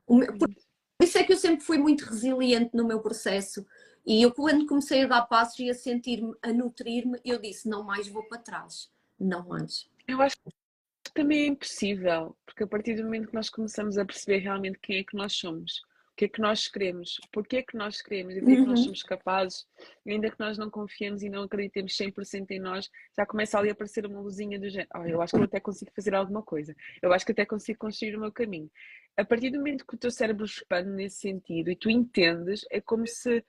[0.06, 3.66] Por isso é que eu sempre fui muito resiliente no meu processo.
[4.06, 7.84] E eu, quando comecei a dar passos e a sentir-me, a nutrir-me, eu disse: não
[7.84, 8.90] mais vou para trás.
[9.22, 9.88] Não mais.
[10.08, 14.06] Eu acho que também é impossível, porque a partir do momento que nós começamos a
[14.06, 15.80] perceber realmente quem é que nós somos,
[16.12, 18.56] o que é que nós queremos, porque é que nós queremos e o que é
[18.58, 18.86] que nós Uhum.
[18.86, 19.66] somos capazes,
[20.08, 23.74] ainda que nós não confiemos e não acreditemos 100% em nós, já começa ali a
[23.74, 24.90] aparecer uma luzinha do género.
[24.94, 27.78] "Ah, eu acho que eu até consigo fazer alguma coisa, eu acho que até consigo
[27.80, 28.70] construir o meu caminho.
[29.18, 32.82] A partir do momento que o teu cérebro expande nesse sentido e tu entendes, é
[32.82, 33.44] como se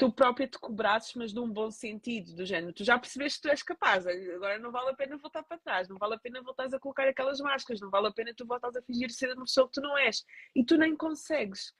[0.00, 2.72] tu própria te cobrasses, mas num bom sentido, do género.
[2.72, 5.90] Tu já percebeste que tu és capaz, agora não vale a pena voltar para trás,
[5.90, 8.76] não vale a pena voltares a colocar aquelas máscaras, não vale a pena tu voltares
[8.76, 10.24] a fingir ser uma pessoa que tu não és.
[10.56, 11.74] E tu nem consegues.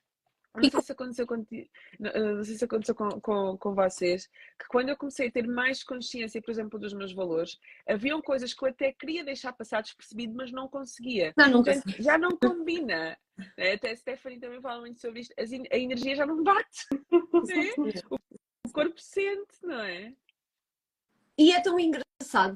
[0.55, 4.27] Não sei se aconteceu contigo, não sei se aconteceu com, com, com vocês,
[4.59, 7.57] que quando eu comecei a ter mais consciência, por exemplo, dos meus valores,
[7.89, 11.33] haviam coisas que eu até queria deixar passar despercebido, mas não conseguia.
[11.37, 13.17] Não, nunca Já, já não combina.
[13.57, 13.73] né?
[13.75, 15.35] Até a Stephanie também fala muito sobre isto.
[15.39, 16.87] A energia já não bate.
[16.91, 18.01] né?
[18.67, 20.13] O corpo sente, não é?
[21.39, 22.10] E é tão engraçado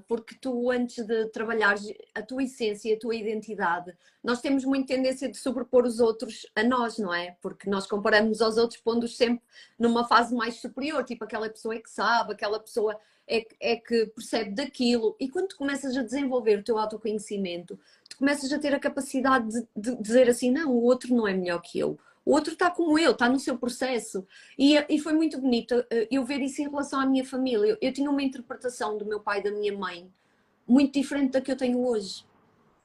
[0.06, 1.76] porque tu, antes de trabalhar
[2.14, 6.62] a tua essência, a tua identidade, nós temos muita tendência de sobrepor os outros a
[6.62, 7.36] nós, não é?
[7.40, 9.42] Porque nós comparamos aos outros pondo-os sempre
[9.78, 13.76] numa fase mais superior, tipo aquela pessoa é que sabe, aquela pessoa é, que- é
[13.76, 15.16] que percebe daquilo.
[15.18, 19.48] E quando tu começas a desenvolver o teu autoconhecimento, tu começas a ter a capacidade
[19.48, 21.98] de, de dizer assim: não, o outro não é melhor que eu.
[22.24, 24.26] O outro está como eu, está no seu processo.
[24.58, 27.66] E, e foi muito bonito eh, eu ver isso em relação à minha família.
[27.72, 30.10] Eu, eu tinha uma interpretação do meu pai e da minha mãe
[30.66, 32.24] muito diferente da que eu tenho hoje.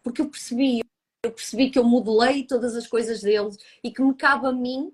[0.04, 0.82] Porque eu percebi,
[1.24, 4.94] eu percebi que eu modelei todas as coisas deles e que me cabe a mim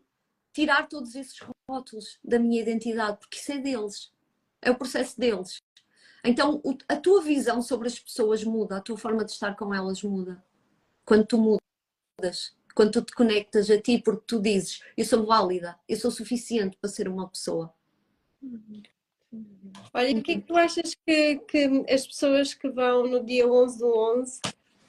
[0.53, 1.37] tirar todos esses
[1.69, 4.11] rótulos da minha identidade, porque isso é deles.
[4.61, 5.57] É o processo deles.
[6.23, 9.73] Então, o- a tua visão sobre as pessoas muda, a tua forma de estar com
[9.73, 10.43] elas muda.
[11.05, 15.79] Quando tu mudas, quando tu te conectas a ti, porque tu dizes: Eu sou válida,
[15.87, 17.73] eu sou suficiente para ser uma pessoa.
[19.93, 23.47] Olha, o que é que tu achas que, que as pessoas que vão no dia
[23.47, 24.41] 11 do 11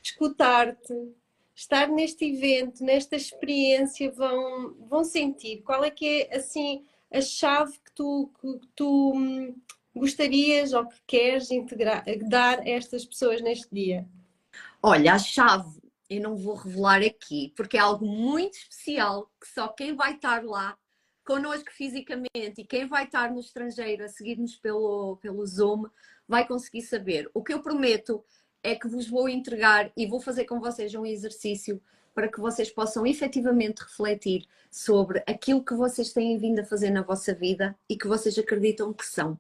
[0.03, 0.95] escutar-te,
[1.55, 5.63] estar neste evento, nesta experiência, vão, vão sentir?
[5.63, 9.57] Qual é que é, assim, a chave que tu, que tu hum,
[9.95, 14.07] gostarias ou que queres integrar, dar a estas pessoas neste dia?
[14.83, 19.69] Olha, a chave eu não vou revelar aqui, porque é algo muito especial que só
[19.69, 20.77] quem vai estar lá
[21.25, 25.85] connosco fisicamente e quem vai estar no estrangeiro a seguir-nos pelo, pelo Zoom
[26.29, 27.29] vai conseguir saber.
[27.35, 28.25] O que eu prometo
[28.63, 31.83] é que vos vou entregar e vou fazer com vocês um exercício
[32.15, 37.03] para que vocês possam efetivamente refletir sobre aquilo que vocês têm vindo a fazer na
[37.03, 39.39] vossa vida e que vocês acreditam que são.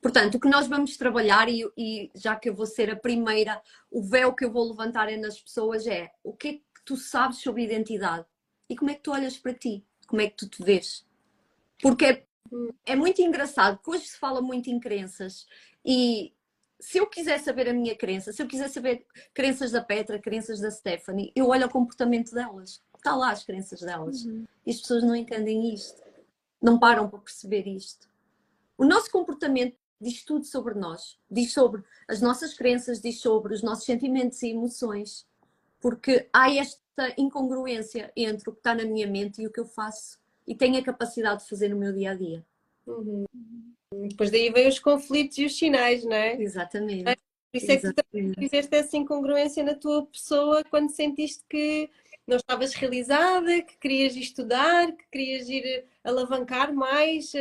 [0.00, 3.60] Portanto, o que nós vamos trabalhar, e, e já que eu vou ser a primeira,
[3.90, 6.96] o véu que eu vou levantar é nas pessoas é o que é que tu
[6.96, 8.26] sabes sobre identidade
[8.68, 11.06] e como é que tu olhas para ti, como é que tu te vês.
[11.80, 12.24] Porque é,
[12.84, 15.46] é muito engraçado que hoje se fala muito em crenças
[15.84, 16.32] E
[16.80, 20.60] se eu quiser saber a minha crença, se eu quiser saber crenças da Petra, crenças
[20.60, 22.82] da Stephanie, eu olho o comportamento delas.
[22.96, 24.24] Está lá as crenças delas.
[24.24, 24.46] Uhum.
[24.64, 26.02] E as pessoas não entendem isto.
[26.62, 28.07] Não param para perceber isto.
[28.78, 31.18] O nosso comportamento diz tudo sobre nós.
[31.28, 35.26] Diz sobre as nossas crenças, diz sobre os nossos sentimentos e emoções.
[35.80, 39.66] Porque há esta incongruência entre o que está na minha mente e o que eu
[39.66, 40.18] faço.
[40.46, 42.46] E tenho a capacidade de fazer no meu dia a dia.
[42.86, 43.24] Uhum.
[43.92, 46.40] Depois daí vem os conflitos e os sinais, não é?
[46.40, 47.04] Exatamente.
[47.04, 48.04] Por isso é que tu
[48.38, 51.90] fizeste essa incongruência na tua pessoa quando sentiste que
[52.28, 57.32] não estavas realizada, que querias estudar, que querias ir alavancar mais,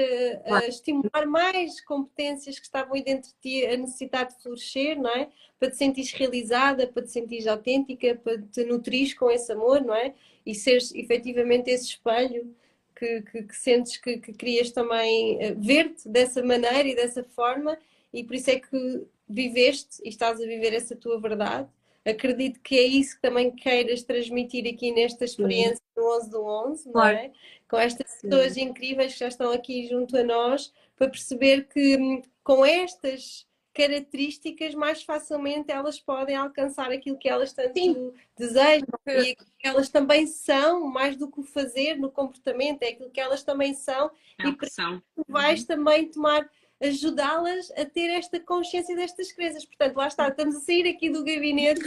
[0.45, 5.09] a estimular mais competências que estavam aí dentro de ti a necessitar de florescer, não
[5.09, 5.27] é?
[5.59, 9.93] Para te sentires realizada, para te sentires autêntica, para te nutrir com esse amor, não
[9.93, 10.13] é?
[10.45, 12.55] E seres efetivamente esse espelho
[12.95, 17.77] que, que, que sentes que, que querias também eh, ver-te dessa maneira e dessa forma,
[18.13, 21.69] e por isso é que viveste e estás a viver essa tua verdade.
[22.07, 25.81] Acredito que é isso que também queiras transmitir aqui nesta experiência Sim.
[25.95, 27.31] do 11 do 11, não é?
[27.69, 28.29] Com estas Sim.
[28.29, 33.47] pessoas incríveis que já estão aqui junto a nós, para perceber que hum, com estas
[33.77, 38.11] características, mais facilmente elas podem alcançar aquilo que elas tanto Sim.
[38.35, 43.19] desejam e elas também são, mais do que o fazer no comportamento, é aquilo que
[43.19, 44.99] elas também são é e que são.
[45.27, 45.67] vais uhum.
[45.67, 46.49] também tomar
[46.81, 49.65] ajudá-las a ter esta consciência destas crenças.
[49.65, 51.81] Portanto, lá está, estamos a sair aqui do gabinete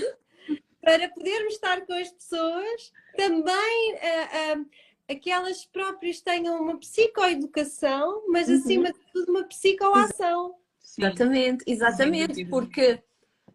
[0.83, 4.67] para podermos estar com as pessoas, também uh, uh,
[5.09, 8.57] aquelas próprias tenham uma psicoeducação, mas uhum.
[8.57, 10.55] acima de tudo uma psicoação.
[10.81, 11.05] Sim.
[11.05, 13.03] Exatamente, exatamente, porque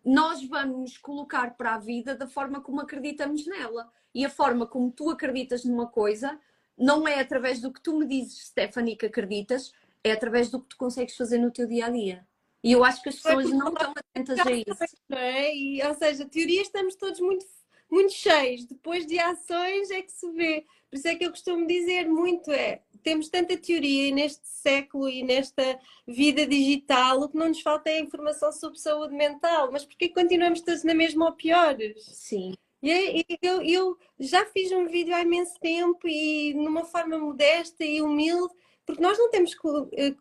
[0.06, 3.92] nós vamos colocar para a vida da forma como acreditamos nela.
[4.14, 6.40] E a forma como tu acreditas numa coisa
[6.78, 9.74] não é através do que tu me dizes, Stephanie, que acreditas,
[10.06, 12.28] é através do que tu consegues fazer no teu dia a dia.
[12.64, 15.00] E eu acho que as pessoas não estão atentas a isso.
[15.10, 15.56] Não é?
[15.56, 17.46] e, ou seja, teoria estamos todos muito,
[17.90, 20.66] muito cheios, depois de ações é que se vê.
[20.90, 25.24] Por isso é que eu costumo dizer muito: é temos tanta teoria neste século e
[25.24, 29.72] nesta vida digital, o que não nos falta é informação sobre saúde mental.
[29.72, 32.04] Mas porquê continuamos todos na mesma ou piores?
[32.04, 32.54] Sim.
[32.82, 38.02] E eu, eu já fiz um vídeo há imenso tempo e numa forma modesta e
[38.02, 38.54] humilde,
[38.86, 39.56] porque nós não temos
[39.94, 40.12] eh,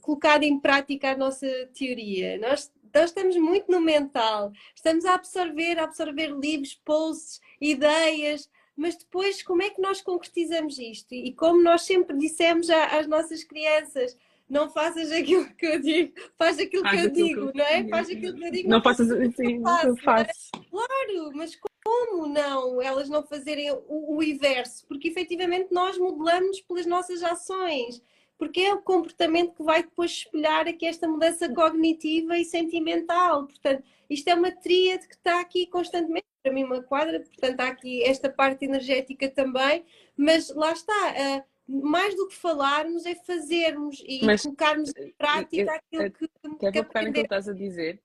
[0.00, 2.38] colocado em prática a nossa teoria.
[2.38, 8.96] Nós, nós estamos muito no mental, estamos a absorver, a absorver livros, posts, ideias, mas
[8.96, 11.12] depois como é que nós concretizamos isto?
[11.12, 14.16] E como nós sempre dissemos às nossas crianças,
[14.48, 17.88] não faças aquilo que eu digo, faz aquilo faz que eu digo, que não é?
[17.88, 18.68] Faz aquilo que eu digo.
[18.68, 20.50] Não, não faças assim, faço, eu faço.
[20.56, 20.60] É?
[20.70, 21.54] Claro, mas
[21.88, 24.86] como não elas não fazerem o, o inverso?
[24.86, 28.02] Porque efetivamente nós modelamos pelas nossas ações
[28.36, 33.46] porque é o comportamento que vai depois espelhar aqui esta mudança cognitiva e sentimental.
[33.46, 37.66] Portanto, isto é uma tríade que está aqui constantemente para mim uma quadra, portanto há
[37.66, 39.84] aqui esta parte energética também,
[40.16, 45.72] mas lá está, uh, mais do que falarmos é fazermos e mas, colocarmos em prática
[45.72, 47.12] aquilo que, que, que aprender.
[47.12, 48.00] que estás a dizer,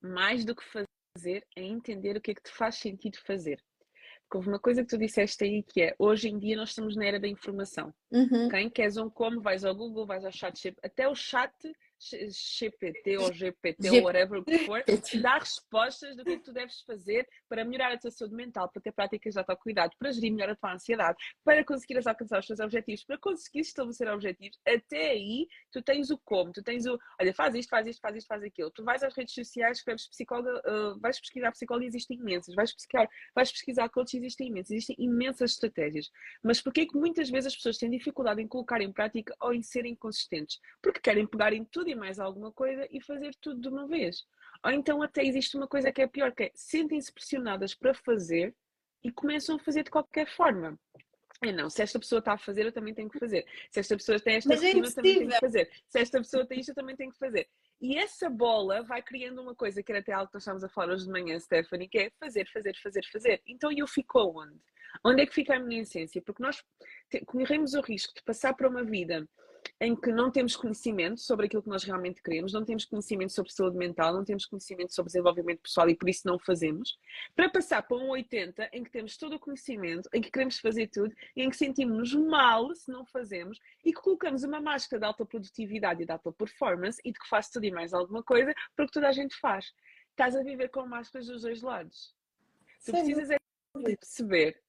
[0.00, 0.93] mais do que fazer
[1.56, 3.62] é entender o que é que te faz sentido fazer.
[4.22, 6.96] Porque houve uma coisa que tu disseste aí que é hoje em dia nós estamos
[6.96, 7.94] na era da informação.
[8.10, 8.48] Uhum.
[8.48, 11.52] Quem queres um como, vais ao Google, vais ao chat, até o chat
[11.98, 16.44] GPT ou GPT ou whatever o que for, te dá respostas do que, é que
[16.44, 20.12] tu deves fazer para melhorar a tua saúde mental, para ter práticas de autocuidado, para
[20.12, 24.58] gerir melhor a tua ansiedade, para conseguires alcançar os teus objetivos, para conseguir estabelecer objetivos.
[24.66, 28.16] Até aí, tu tens o como, tu tens o, olha, faz isto, faz isto, faz
[28.16, 28.70] isto, faz aquilo.
[28.70, 33.08] Tu vais às redes sociais, escreves psicóloga, uh, vais pesquisar psicóloga, existem imensas, vais pesquisar,
[33.34, 36.10] vais pesquisar coaches, existem imensas, existem imensas estratégias.
[36.42, 39.52] Mas porquê é que muitas vezes as pessoas têm dificuldade em colocar em prática ou
[39.52, 40.60] em serem consistentes?
[40.82, 44.24] Porque querem pegar em tudo e mais alguma coisa e fazer tudo de uma vez.
[44.64, 48.54] Ou então até existe uma coisa que é pior, que é sentem-se pressionadas para fazer
[49.02, 50.78] e começam a fazer de qualquer forma.
[51.42, 53.44] É não, se esta pessoa está a fazer, eu também tenho que fazer.
[53.70, 55.70] Se esta pessoa tem esta Mas rotina, é eu também tenho que fazer.
[55.86, 57.48] Se esta pessoa tem isto, eu também tenho que fazer.
[57.80, 60.68] E essa bola vai criando uma coisa que era até algo que nós estávamos a
[60.68, 63.42] falar hoje de manhã, Stephanie, que é fazer, fazer, fazer, fazer.
[63.46, 64.58] Então eu fico onde?
[65.04, 66.22] Onde é que fica a minha essência?
[66.22, 66.62] Porque nós
[67.26, 69.28] corremos o risco de passar para uma vida
[69.80, 73.52] em que não temos conhecimento sobre aquilo que nós realmente queremos, não temos conhecimento sobre
[73.52, 76.98] saúde mental, não temos conhecimento sobre desenvolvimento pessoal e por isso não fazemos,
[77.34, 80.88] para passar para um 80 em que temos todo o conhecimento, em que queremos fazer
[80.88, 85.06] tudo, e em que sentimos mal se não fazemos e que colocamos uma máscara de
[85.06, 88.54] alta produtividade e de alta performance e de que faço tudo e mais alguma coisa
[88.76, 89.72] porque toda a gente faz.
[90.10, 92.14] Estás a viver com máscaras dos dois lados.
[92.84, 93.38] Tu precisas é
[93.96, 94.62] perceber,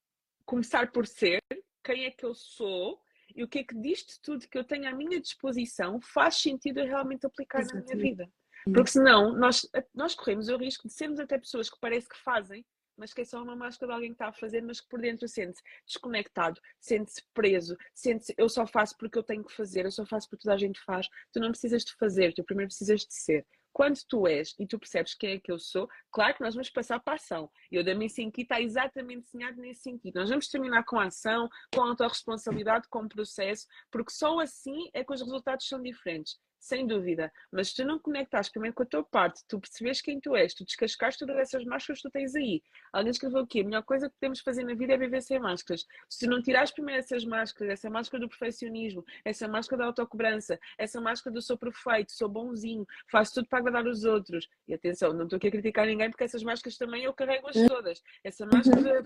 [0.46, 1.40] começar por ser
[1.84, 3.00] quem é que eu sou
[3.36, 6.80] e o que é que disto tudo que eu tenho à minha disposição faz sentido
[6.80, 7.90] eu realmente aplicar Exatamente.
[7.90, 8.32] na minha vida.
[8.64, 12.66] Porque senão nós, nós corremos o risco de sermos até pessoas que parece que fazem,
[12.98, 15.02] mas que é só uma máscara de alguém que está a fazer, mas que por
[15.02, 19.92] dentro sente-se desconectado, sente-se preso, sente-se eu só faço porque eu tenho que fazer, eu
[19.92, 21.08] só faço porque toda a gente faz.
[21.32, 23.46] Tu não precisas de fazer, tu primeiro precisas de ser.
[23.76, 26.70] Quando tu és e tu percebes quem é que eu sou, claro que nós vamos
[26.70, 27.52] passar para a ação.
[27.70, 30.18] E o da Missing Key está exatamente desenhado nesse sentido.
[30.22, 34.90] Nós vamos terminar com a ação, com a autorresponsabilidade, com o processo, porque só assim
[34.94, 37.32] é que os resultados são diferentes sem dúvida.
[37.52, 40.54] Mas se tu não conectares primeiro com a tua parte, tu percebes quem tu és,
[40.54, 42.64] tu descascares todas essas máscaras que tu tens aí.
[42.92, 45.86] Alguém escreveu aqui, a melhor coisa que podemos fazer na vida é viver sem máscaras.
[46.10, 50.60] Se tu não tirares primeiro essas máscaras, essa máscara do perfeccionismo, essa máscara da autocobrança,
[50.76, 54.50] essa máscara do sou perfeito, sou bonzinho, faço tudo para agradar os outros.
[54.68, 58.02] E atenção, não estou aqui a criticar ninguém porque essas máscaras também eu carrego-as todas.
[58.24, 59.06] Essa máscara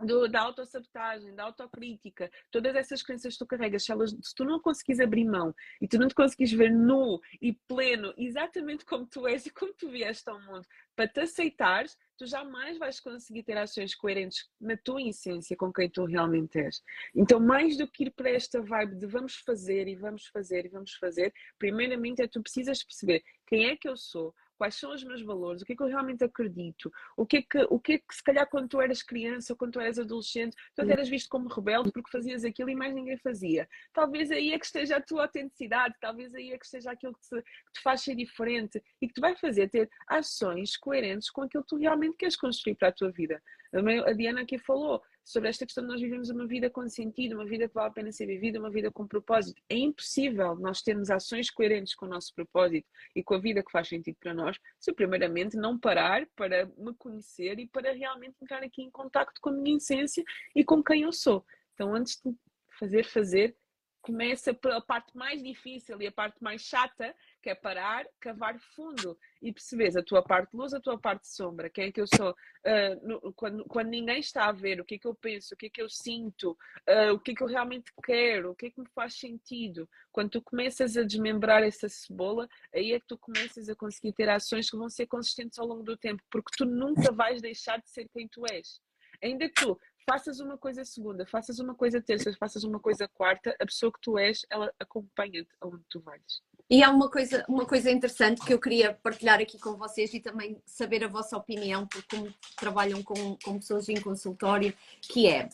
[0.00, 4.44] do, da autossabotagem, da autocrítica, todas essas crenças que tu carregas, se, elas, se, tu
[4.44, 9.06] não conseguis abrir mão e tu não te conseguis ver nu e pleno, exatamente como
[9.06, 13.44] tu és e como tu vieste ao mundo, para te aceitares, tu jamais vais conseguir
[13.44, 16.82] ter ações coerentes na tua essência com quem tu realmente és.
[17.14, 20.68] Então, mais do que ir para esta vibe de vamos fazer e vamos fazer e
[20.68, 25.04] vamos fazer, primeiramente é tu precisas perceber quem é que eu sou, quais são os
[25.04, 27.92] meus valores, o que é que eu realmente acredito, o que é que, o que,
[27.92, 30.92] é que se calhar quando tu eras criança ou quando tu eras adolescente, tu até
[30.92, 33.68] eras visto como rebelde porque fazias aquilo e mais ninguém fazia.
[33.92, 37.20] Talvez aí é que esteja a tua autenticidade, talvez aí é que esteja aquilo que
[37.20, 41.42] te, que te faz ser diferente e que te vai fazer ter ações coerentes com
[41.42, 43.40] aquilo que tu realmente queres construir para a tua vida.
[43.72, 47.44] A Diana aqui falou, sobre esta questão de nós vivemos uma vida com sentido, uma
[47.44, 49.62] vida que vale a pena ser vivida, uma vida com propósito.
[49.68, 53.70] É impossível nós termos ações coerentes com o nosso propósito e com a vida que
[53.70, 58.62] faz sentido para nós, se primeiramente não parar para me conhecer e para realmente entrar
[58.62, 60.24] aqui em contacto com a minha essência
[60.56, 61.44] e com quem eu sou.
[61.74, 62.34] Então, antes de
[62.78, 63.56] fazer, fazer,
[64.00, 69.18] começa pela parte mais difícil e a parte mais chata, que é parar, cavar fundo
[69.40, 72.00] e perceberes a tua parte de luz, a tua parte de sombra, quem é que
[72.00, 75.14] eu sou, uh, no, quando, quando ninguém está a ver, o que é que eu
[75.14, 76.52] penso, o que é que eu sinto,
[76.88, 79.88] uh, o que é que eu realmente quero, o que é que me faz sentido.
[80.10, 84.28] Quando tu começas a desmembrar essa cebola, aí é que tu começas a conseguir ter
[84.28, 87.88] ações que vão ser consistentes ao longo do tempo, porque tu nunca vais deixar de
[87.88, 88.80] ser quem tu és.
[89.22, 93.54] Ainda que tu faças uma coisa segunda, faças uma coisa terça, faças uma coisa quarta,
[93.60, 96.42] a pessoa que tu és, ela acompanha-te aonde tu vais.
[96.70, 100.20] E há uma coisa, uma coisa interessante que eu queria partilhar aqui com vocês e
[100.20, 105.48] também saber a vossa opinião, porque como trabalham com, com pessoas em consultório, que é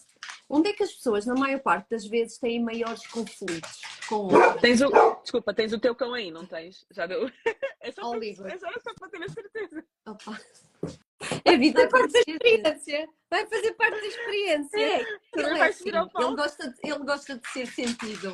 [0.48, 4.60] onde é que as pessoas, na maior parte das vezes, têm maiores conflitos com outras?
[4.60, 4.90] Tens o,
[5.22, 6.84] desculpa, tens o teu cão aí, não tens?
[6.90, 7.30] Já deu?
[7.80, 9.84] É só, para, é só, só para ter a certeza.
[10.06, 10.40] Opa.
[11.44, 13.08] É vida vai parte da experiência.
[13.28, 14.80] Vai fazer parte da experiência.
[14.80, 15.00] É,
[15.36, 18.32] ele, é assim, ele, gosta de, ele gosta de ser sentido.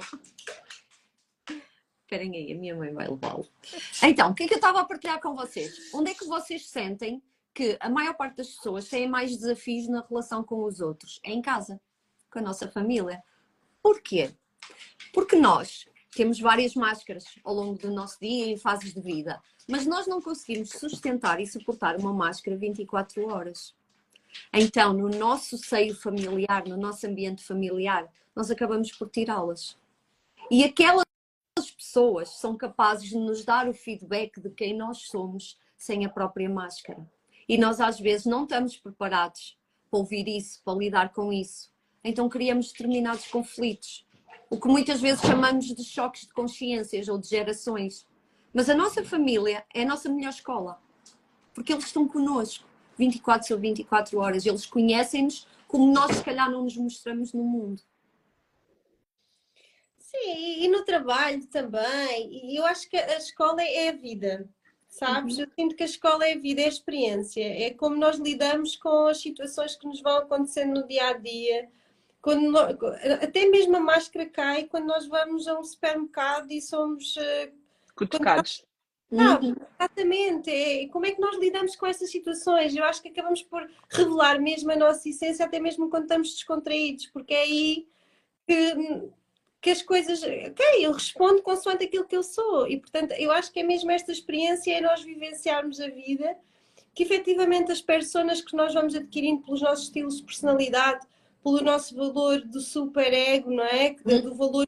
[2.10, 3.46] Esperem aí, a minha mãe vai levá-lo.
[4.02, 5.94] Então, o que é que eu estava a partilhar com vocês?
[5.94, 7.22] Onde é que vocês sentem
[7.54, 11.20] que a maior parte das pessoas têm mais desafios na relação com os outros?
[11.22, 11.80] É em casa,
[12.28, 13.22] com a nossa família.
[13.80, 14.28] Porquê?
[15.14, 19.40] Porque nós temos várias máscaras ao longo do nosso dia e em fases de vida,
[19.68, 23.72] mas nós não conseguimos sustentar e suportar uma máscara 24 horas.
[24.52, 29.78] Então, no nosso seio familiar, no nosso ambiente familiar, nós acabamos por tirá-las.
[30.50, 31.04] E aquelas
[31.90, 36.48] pessoas são capazes de nos dar o feedback de quem nós somos sem a própria
[36.48, 37.04] máscara.
[37.48, 39.58] E nós, às vezes, não estamos preparados
[39.90, 41.68] para ouvir isso, para lidar com isso.
[42.04, 44.06] Então, criamos determinados conflitos
[44.48, 48.06] o que muitas vezes chamamos de choques de consciências ou de gerações.
[48.54, 50.80] Mas a nossa família é a nossa melhor escola,
[51.52, 52.64] porque eles estão connosco
[52.96, 57.82] 24 sobre 24 horas, eles conhecem-nos como nós, se calhar, não nos mostramos no mundo.
[60.10, 62.50] Sim, e no trabalho também.
[62.52, 64.48] E eu acho que a escola é a vida,
[64.88, 65.36] sabes?
[65.36, 65.44] Uhum.
[65.44, 68.76] Eu sinto que a escola é a vida, é a experiência, é como nós lidamos
[68.76, 71.68] com as situações que nos vão acontecendo no dia a dia
[72.20, 77.52] quando até mesmo a máscara cai quando nós vamos a um supermercado e somos uh,
[77.94, 78.64] cutucados.
[79.10, 79.56] Não, uhum.
[79.80, 80.50] exatamente.
[80.50, 82.76] É, como é que nós lidamos com essas situações?
[82.76, 87.06] Eu acho que acabamos por revelar mesmo a nossa essência, até mesmo quando estamos descontraídos,
[87.06, 87.88] porque é aí
[88.46, 88.74] que,
[89.60, 90.22] que as coisas.
[90.22, 92.66] Ok, eu respondo consoante aquilo que eu sou.
[92.66, 96.36] E portanto, eu acho que é mesmo esta experiência, é nós vivenciarmos a vida,
[96.94, 101.06] que efetivamente as personas que nós vamos adquirindo pelos nossos estilos de personalidade,
[101.42, 103.96] pelo nosso valor do superego, não é?
[104.04, 104.20] Uhum.
[104.22, 104.66] Do valor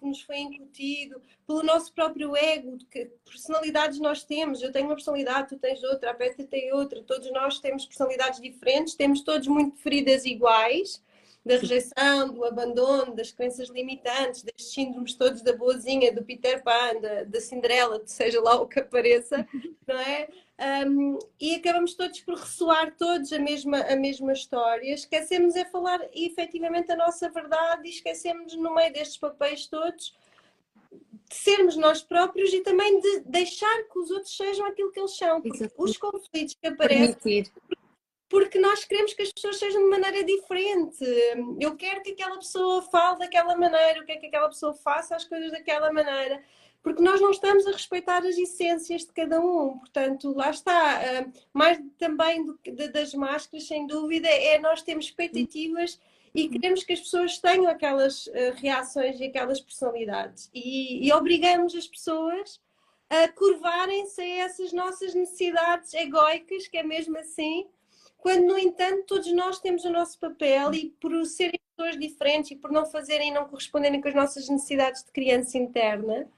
[0.00, 4.60] que nos foi incutido, pelo nosso próprio ego, de que personalidades nós temos.
[4.60, 8.40] Eu tenho uma personalidade, tu tens outra, a Petra tem outra, todos nós temos personalidades
[8.40, 11.00] diferentes, temos todos muito feridas iguais
[11.44, 17.00] da rejeição, do abandono, das crenças limitantes, destes síndromes todos da boazinha, do Peter Pan,
[17.00, 19.46] da, da Cinderela, seja lá o que apareça,
[19.86, 20.28] não é?
[20.86, 24.92] Um, e acabamos todos por ressoar todos a mesma, a mesma história.
[24.92, 30.14] Esquecemos é falar efetivamente a nossa verdade e esquecemos no meio destes papéis todos
[31.30, 35.16] de sermos nós próprios e também de deixar que os outros sejam aquilo que eles
[35.16, 35.40] são.
[35.40, 37.14] Porque os conflitos que aparecem.
[37.14, 37.52] Permitir.
[38.30, 41.04] Porque nós queremos que as pessoas sejam de maneira diferente.
[41.60, 45.26] Eu quero que aquela pessoa fale daquela maneira, eu quero que aquela pessoa faça as
[45.26, 46.42] coisas daquela maneira
[46.82, 49.78] porque nós não estamos a respeitar as essências de cada um.
[49.78, 50.72] Portanto, lá está.
[50.72, 52.58] Ah, mais também do,
[52.90, 56.00] das máscaras, sem dúvida, é nós temos expectativas
[56.34, 60.48] e queremos que as pessoas tenham aquelas uh, reações e aquelas personalidades.
[60.54, 62.60] E, e obrigamos as pessoas
[63.10, 67.66] a curvarem-se a essas nossas necessidades egóicas, que é mesmo assim,
[68.20, 72.56] quando, no entanto, todos nós temos o nosso papel e por serem pessoas diferentes e
[72.56, 76.28] por não fazerem e não corresponderem com as nossas necessidades de criança interna,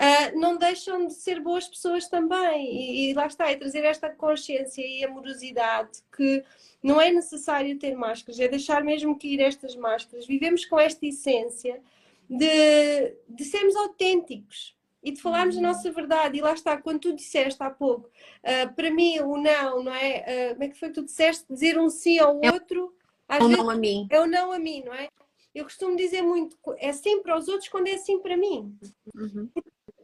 [0.00, 2.74] uh, não deixam de ser boas pessoas também.
[2.74, 6.42] E, e, lá está, é trazer esta consciência e amorosidade que
[6.82, 10.26] não é necessário ter máscaras, é deixar mesmo que ir estas máscaras.
[10.26, 11.80] Vivemos com esta essência
[12.28, 16.38] de, de sermos autênticos e de falarmos a nossa verdade.
[16.38, 20.50] E lá está, quando tu disseste há pouco, uh, para mim o não, não é?
[20.50, 21.44] Uh, como é que foi que tu disseste?
[21.48, 22.94] Dizer um sim ao é outro.
[23.40, 24.06] Ou não a mim.
[24.10, 25.08] É o não a mim, não é?
[25.54, 28.76] Eu costumo dizer muito, é sim para os outros quando é sim para mim.
[29.14, 29.50] Uhum.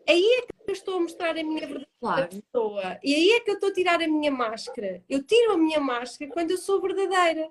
[0.06, 2.28] Aí é que eu estou a mostrar a minha verdadeira claro.
[2.28, 2.98] pessoa.
[3.02, 5.02] E aí é que eu estou a tirar a minha máscara.
[5.08, 7.50] Eu tiro a minha máscara quando eu sou verdadeira.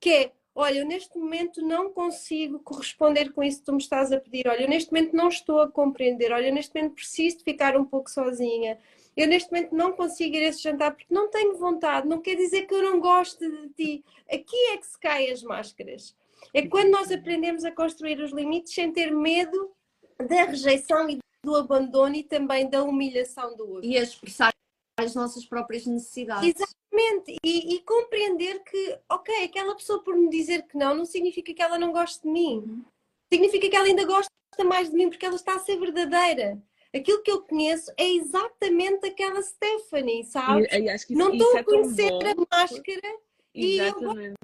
[0.00, 4.12] Que é, olha, eu neste momento não consigo corresponder com isso que tu me estás
[4.12, 4.46] a pedir.
[4.46, 6.32] Olha, eu neste momento não estou a compreender.
[6.32, 8.78] Olha, eu neste momento preciso de ficar um pouco sozinha.
[9.16, 12.06] Eu neste momento não consigo ir a esse jantar porque não tenho vontade.
[12.06, 14.04] Não quer dizer que eu não gosto de ti.
[14.30, 16.14] Aqui é que se caem as máscaras.
[16.52, 19.72] É quando nós aprendemos a construir os limites sem ter medo
[20.18, 23.84] da rejeição e do abandono e também da humilhação do outro.
[23.84, 24.52] E a expressar
[24.96, 26.54] as nossas próprias necessidades.
[26.54, 31.52] Exatamente, e, e, compreender que, ok, aquela pessoa por me dizer que não, não significa
[31.52, 32.58] que ela não goste de mim.
[32.58, 32.84] Uhum.
[33.32, 34.30] Significa que ela ainda gosta
[34.64, 36.62] mais de mim porque ela está a ser verdadeira.
[36.94, 40.68] Aquilo que eu conheço é exatamente aquela Stephanie, sabes?
[41.10, 43.18] não estou a conhecer é a máscara
[43.54, 43.94] e eu,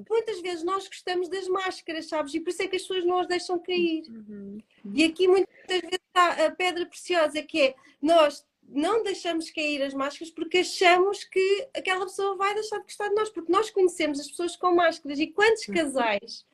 [0.08, 2.32] muitas vezes nós gostamos das máscaras, sabes?
[2.32, 4.04] E por isso é que as pessoas não as deixam cair.
[4.08, 4.58] Uhum.
[4.94, 9.94] E aqui muitas vezes está a pedra preciosa, que é nós não deixamos cair as
[9.94, 14.20] máscaras porque achamos que aquela pessoa vai deixar de gostar de nós, porque nós conhecemos
[14.20, 15.18] as pessoas com máscaras.
[15.18, 15.74] E quantos uhum.
[15.74, 16.46] casais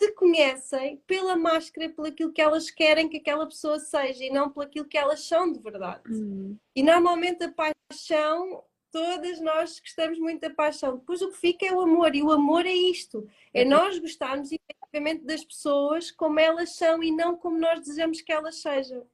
[0.00, 4.50] se conhecem pela máscara, pelo aquilo que elas querem que aquela pessoa seja e não
[4.50, 6.02] pelo aquilo que elas são de verdade.
[6.10, 6.56] Uhum.
[6.74, 10.98] E normalmente a paixão todas nós gostamos muito da paixão.
[10.98, 13.70] Depois o que fica é o amor, e o amor é isto: é uhum.
[13.70, 18.56] nós gostarmos efetivamente das pessoas como elas são e não como nós desejamos que elas
[18.56, 19.06] sejam.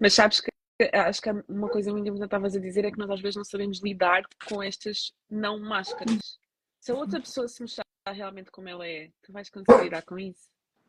[0.00, 0.50] Mas sabes que
[0.92, 3.44] acho que uma coisa muito importante estavas a dizer é que nós às vezes não
[3.44, 6.38] sabemos lidar com estas não máscaras.
[6.80, 10.18] Se a outra pessoa se mostrar realmente como ela é, tu vais conseguir lidar com
[10.18, 10.48] isso?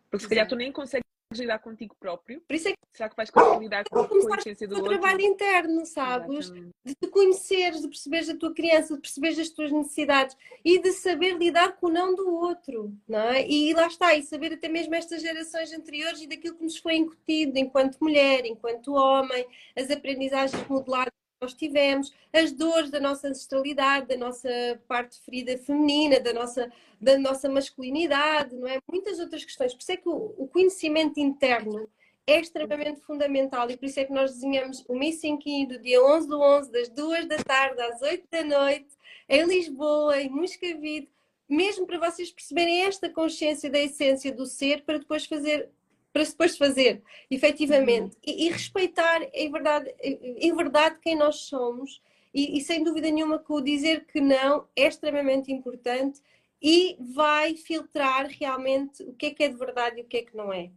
[0.10, 1.06] Porque se calhar tu nem consegues
[1.38, 2.42] lidar contigo próprio.
[2.42, 4.90] Por isso é que Será que vais conseguir lidar com, com a essência do outro?
[4.90, 6.48] trabalho interno, sabes?
[6.48, 6.72] Exatamente.
[6.84, 10.92] De te conheceres, de perceberes a tua criança, de perceberes as tuas necessidades e de
[10.92, 13.48] saber lidar com o não do outro, não é?
[13.48, 16.96] E lá está, e saber até mesmo estas gerações anteriores e daquilo que nos foi
[16.96, 19.46] incutido enquanto mulher, enquanto homem,
[19.78, 24.50] as aprendizagens modeladas nós tivemos, as dores da nossa ancestralidade, da nossa
[24.88, 28.80] parte ferida feminina, da nossa, da nossa masculinidade, não é?
[28.92, 29.74] Muitas outras questões.
[29.74, 31.90] Por isso é que o, o conhecimento interno
[32.28, 36.04] é extremamente fundamental e por isso é que nós desenhamos o Missing Key do dia
[36.04, 38.90] 11 do 11, das 2 da tarde às 8 da noite,
[39.30, 41.08] em Lisboa, em Moscavide,
[41.48, 45.70] mesmo para vocês perceberem esta consciência da essência do ser, para depois fazer
[46.12, 48.22] para depois fazer, efetivamente, uhum.
[48.26, 52.02] e, e, respeitar em verdade, em verdade quem nós somos
[52.34, 56.22] e, e, sem dúvida nenhuma que o dizer que não é extremamente importante
[56.62, 60.24] e vai filtrar realmente o que é que é de verdade e o que é
[60.24, 60.72] que não é.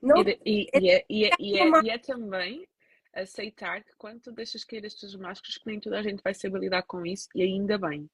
[0.00, 2.66] Não, e, e, é, é, e, é, e, é, e é também
[3.12, 6.34] aceitar que quando tu deixas cair as tuas máscaras, que nem toda a gente vai
[6.34, 8.08] saber lidar com isso, e ainda bem.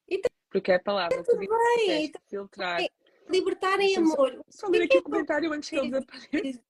[0.51, 2.81] Porque é a palavra, tu disseste, filtrar
[3.31, 4.45] libertar em amor.
[4.49, 6.62] Só ler aqui o comentário antes que ele desapareça.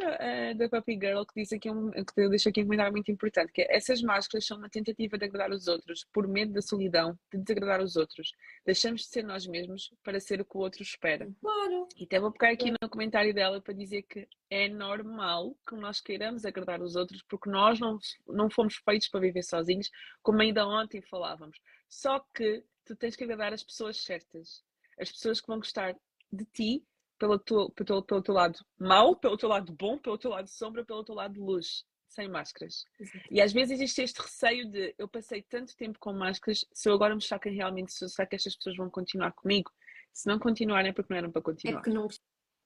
[0.00, 3.52] Uh, da Puppy Girl que diz aqui um, que deixa aqui um comentário muito importante
[3.52, 7.16] que é, essas máscaras são uma tentativa de agradar os outros por medo da solidão
[7.32, 8.32] de desagradar os outros
[8.66, 11.88] deixamos de ser nós mesmos para ser o que o outro espera claro.
[11.96, 16.00] e até vou pegar aqui no comentário dela para dizer que é normal que nós
[16.00, 17.96] queiramos agradar os outros porque nós não,
[18.26, 21.56] não fomos feitos para viver sozinhos como ainda ontem falávamos
[21.88, 24.64] só que tu tens que agradar as pessoas certas
[24.98, 25.94] as pessoas que vão gostar
[26.32, 26.84] de ti
[27.18, 30.84] pelo teu, pelo, pelo teu lado mau, pelo teu lado bom, pelo teu lado sombra,
[30.84, 32.84] pelo teu lado luz, sem máscaras.
[33.00, 33.24] Exato.
[33.30, 36.94] E às vezes existe este receio de eu passei tanto tempo com máscaras, se eu
[36.94, 39.70] agora me choquem realmente, será que estas pessoas vão continuar comigo?
[40.12, 41.76] Se não continuarem é porque não eram para É continuar.
[41.80, 42.08] porque não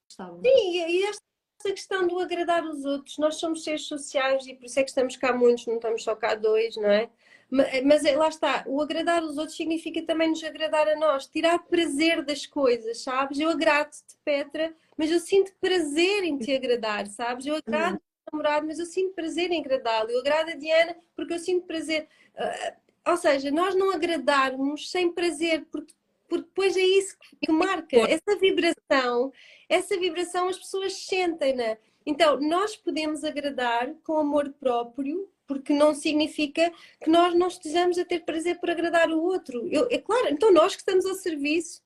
[0.07, 0.41] gostavam.
[0.45, 1.23] E, e esta
[1.65, 5.17] questão do agradar os outros, nós somos seres sociais e por isso é que estamos
[5.17, 7.11] cá muitos, não estamos só cá dois, não é?
[7.51, 11.27] Ma- Mas, é- lá está, o agradar os outros significa também nos agradar a nós,
[11.27, 13.39] tirar prazer das coisas, sabes?
[13.41, 17.47] Eu agrado-te, Petra, mas eu sinto prazer em te agradar, sabes?
[17.47, 20.11] Eu agrado o namorado, mas eu sinto prazer em agradá-lo.
[20.11, 22.07] Eu agrado a Diana porque eu sinto prazer.
[22.37, 22.77] Ah,
[23.13, 25.95] ou seja, nós não agradarmos sem prazer, porque,
[26.29, 27.97] porque depois é isso que, que marca.
[28.07, 29.33] Essa vibração,
[29.69, 31.79] essa vibração as pessoas sentem-na.
[32.05, 36.71] Então, nós podemos agradar com amor próprio, porque não significa
[37.03, 39.67] que nós não estejamos a ter prazer por agradar o outro.
[39.73, 41.83] Eu, é claro, então nós que estamos ao serviço,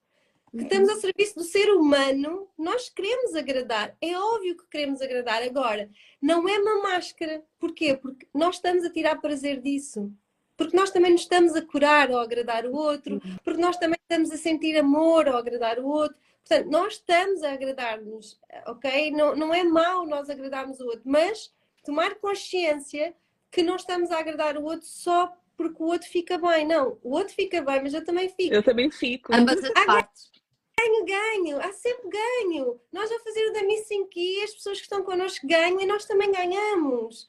[0.51, 3.97] que estamos ao serviço do ser humano, nós queremos agradar.
[4.03, 5.43] É óbvio que queremos agradar.
[5.43, 5.89] Agora,
[6.21, 7.43] não é uma máscara.
[7.59, 7.95] Porquê?
[7.95, 10.13] Porque nós estamos a tirar prazer disso.
[10.57, 14.31] Porque nós também nos estamos a curar ao agradar o outro, porque nós também estamos
[14.31, 16.19] a sentir amor ao agradar o outro.
[16.47, 19.11] Portanto, nós estamos a agradar-nos, ok?
[19.13, 21.51] Não, não é mau nós agradarmos o outro, mas
[21.85, 23.15] tomar consciência
[23.53, 26.67] que não estamos a agradar o outro só porque o outro fica bem.
[26.67, 28.55] Não, o outro fica bem, mas eu também fico.
[28.55, 29.33] Eu também fico.
[29.33, 30.33] Ambas as partes.
[30.81, 32.81] Ganho, ganho, há sempre ganho.
[32.91, 36.07] Nós a fazer o da Missing Key, as pessoas que estão connosco ganham e nós
[36.07, 37.29] também ganhamos.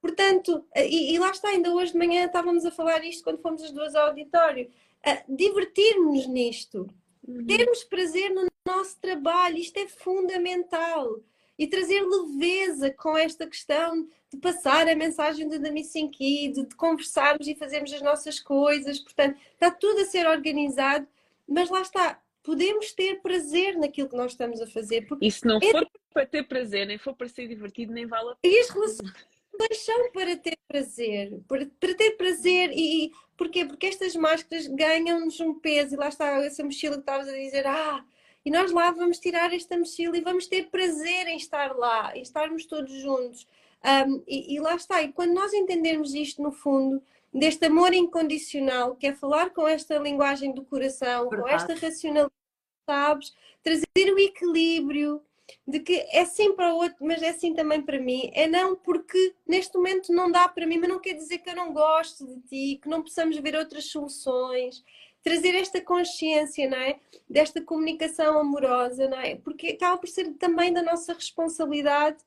[0.00, 3.62] Portanto, e, e lá está, ainda hoje de manhã estávamos a falar isto quando fomos
[3.62, 4.68] as duas ao auditório.
[5.04, 6.88] Ah, Divertirmos nisto,
[7.46, 11.20] termos prazer no nosso trabalho, isto é fundamental.
[11.58, 16.66] E trazer leveza com esta questão de passar a mensagem do da Missing Key, de,
[16.76, 19.00] conversarmos e fazermos as nossas coisas.
[19.00, 21.06] Portanto, está tudo a ser organizado,
[21.48, 25.06] mas lá está, podemos ter prazer naquilo que nós estamos a fazer.
[25.06, 28.06] Porque E se não É- for para ter prazer, nem for para ser divertido, nem
[28.06, 29.12] vale a E as relações
[29.84, 33.64] são para ter prazer, para, para ter prazer e e- porquê?
[33.64, 37.66] Porque estas máscaras ganham-nos um peso e lá está essa mochila que estavas a dizer,
[37.66, 38.04] ah,
[38.48, 42.22] e nós lá vamos tirar esta mochila e vamos ter prazer em estar lá, em
[42.22, 43.46] estarmos todos juntos.
[43.84, 48.96] Um, e, e lá está, e quando nós entendermos isto no fundo, deste amor incondicional,
[48.96, 51.56] que é falar com esta linguagem do coração, com Verdade.
[51.56, 52.32] esta racionalidade,
[52.86, 53.36] sabes?
[53.62, 55.20] Trazer o equilíbrio,
[55.66, 58.30] de que é sim para o outro, mas é sim também para mim.
[58.32, 61.54] É não porque neste momento não dá para mim, mas não quer dizer que eu
[61.56, 64.82] não gosto de ti, que não possamos ver outras soluções.
[65.22, 66.98] Trazer esta consciência, não é?
[67.28, 69.36] Desta comunicação amorosa, não é?
[69.36, 72.18] Porque acaba por ser também da nossa responsabilidade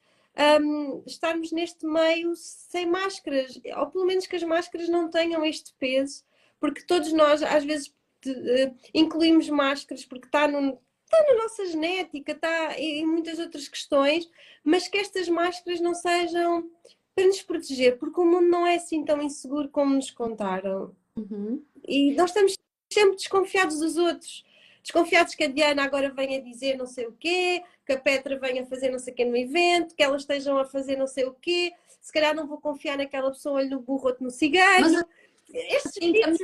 [0.62, 5.74] hum, estarmos neste meio sem máscaras, ou pelo menos que as máscaras não tenham este
[5.80, 6.24] peso,
[6.60, 12.32] porque todos nós às vezes de- incluímos máscaras porque está no, está na nossa genética,
[12.34, 14.30] está em muitas outras questões,
[14.64, 16.70] mas que estas máscaras não sejam
[17.14, 20.96] para nos proteger, porque o mundo não é assim tão inseguro como nos contaram.
[21.18, 21.62] Uhum.
[21.86, 22.56] E nós estamos
[22.94, 24.44] sempre desconfiados dos outros.
[24.82, 28.66] Desconfiados que a Diana agora venha dizer não sei o quê, que a Petra venha
[28.66, 31.34] fazer não sei o quê no evento, que elas estejam a fazer não sei o
[31.34, 31.72] quê.
[32.00, 34.82] Se calhar não vou confiar naquela pessoa, olho no burro, outro no cigarro.
[34.82, 35.06] Mas
[35.54, 36.40] Estes assim, mitos,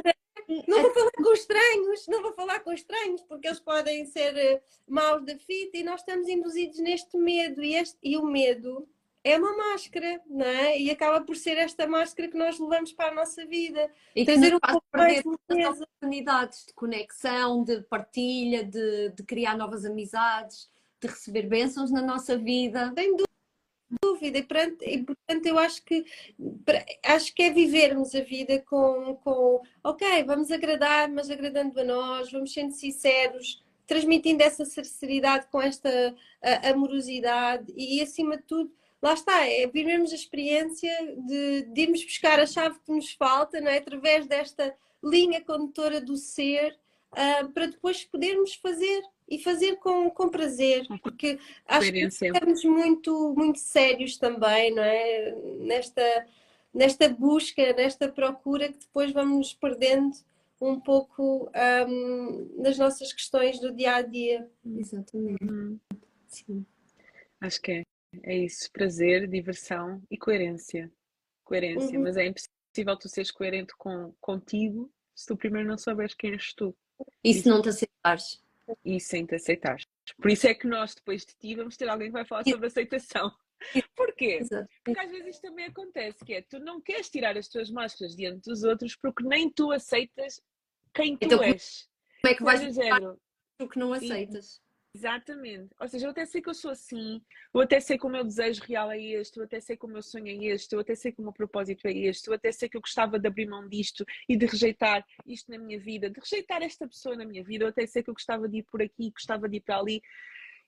[0.67, 4.61] não vou falar com estranhos, não vou falar com estranhos, porque eles podem ser eh,
[4.87, 7.63] maus da fita e nós estamos induzidos neste medo.
[7.63, 8.87] E, este, e o medo
[9.31, 10.79] é uma máscara, não é?
[10.79, 13.91] E acaba por ser esta máscara que nós levamos para a nossa vida.
[14.15, 19.85] e Trazer um pouco mais de oportunidades de conexão, de partilha, de, de criar novas
[19.85, 20.69] amizades,
[21.01, 22.93] de receber bênçãos na nossa vida.
[24.01, 26.05] dúvida e, perante- e, portanto eu acho que
[27.05, 32.29] acho que é vivermos a vida com, com ok, vamos agradar, mas agradando a nós,
[32.29, 36.13] vamos sendo sinceros, transmitindo essa sinceridade com esta
[36.69, 38.71] amorosidade e acima de tudo,
[39.01, 40.91] lá está, é vivermos a experiência
[41.25, 43.77] de, de irmos buscar a chave que nos falta, não é?
[43.77, 46.77] através desta linha condutora do ser,
[47.11, 53.33] ah, para depois podermos fazer e fazer com, com prazer, porque acho que estamos muito,
[53.35, 55.35] muito sérios também, não é?
[55.59, 56.27] Nesta,
[56.73, 60.15] nesta busca, nesta procura que depois vamos nos perdendo
[60.59, 61.51] um pouco
[61.87, 64.49] hum, nas nossas questões do dia a dia.
[64.65, 65.37] Exatamente.
[66.27, 66.65] Sim.
[67.39, 67.96] Acho que é.
[68.23, 68.71] É isso.
[68.71, 70.91] Prazer, diversão e coerência.
[71.43, 71.97] Coerência.
[71.97, 72.03] Uhum.
[72.03, 76.53] Mas é impossível tu seres coerente com, contigo se tu primeiro não souberes quem és
[76.53, 76.75] tu
[77.23, 78.41] E se não te aceitares?
[78.83, 79.85] e sem te aceitares.
[80.21, 82.67] Por isso é que nós, depois de ti, vamos ter alguém que vai falar sobre
[82.67, 83.31] aceitação.
[83.95, 84.39] Porquê?
[84.83, 88.15] Porque às vezes isto também acontece, que é tu não queres tirar as tuas máscaras
[88.15, 90.41] diante dos outros porque nem tu aceitas
[90.93, 91.89] quem tu Então, és.
[92.21, 93.19] Como é que vais género.
[93.59, 94.61] o que não aceitas?
[94.97, 95.69] Exatamente.
[95.79, 97.21] Ou seja, eu até sei que eu sou assim,
[97.53, 99.87] eu até sei que o meu desejo real é este, eu até sei que o
[99.87, 102.51] meu sonho é este, eu até sei que o meu propósito é este, eu até
[102.51, 106.09] sei que eu gostava de abrir mão disto e de rejeitar isto na minha vida,
[106.09, 108.63] de rejeitar esta pessoa na minha vida, eu até sei que eu gostava de ir
[108.63, 110.01] por aqui, gostava de ir para ali.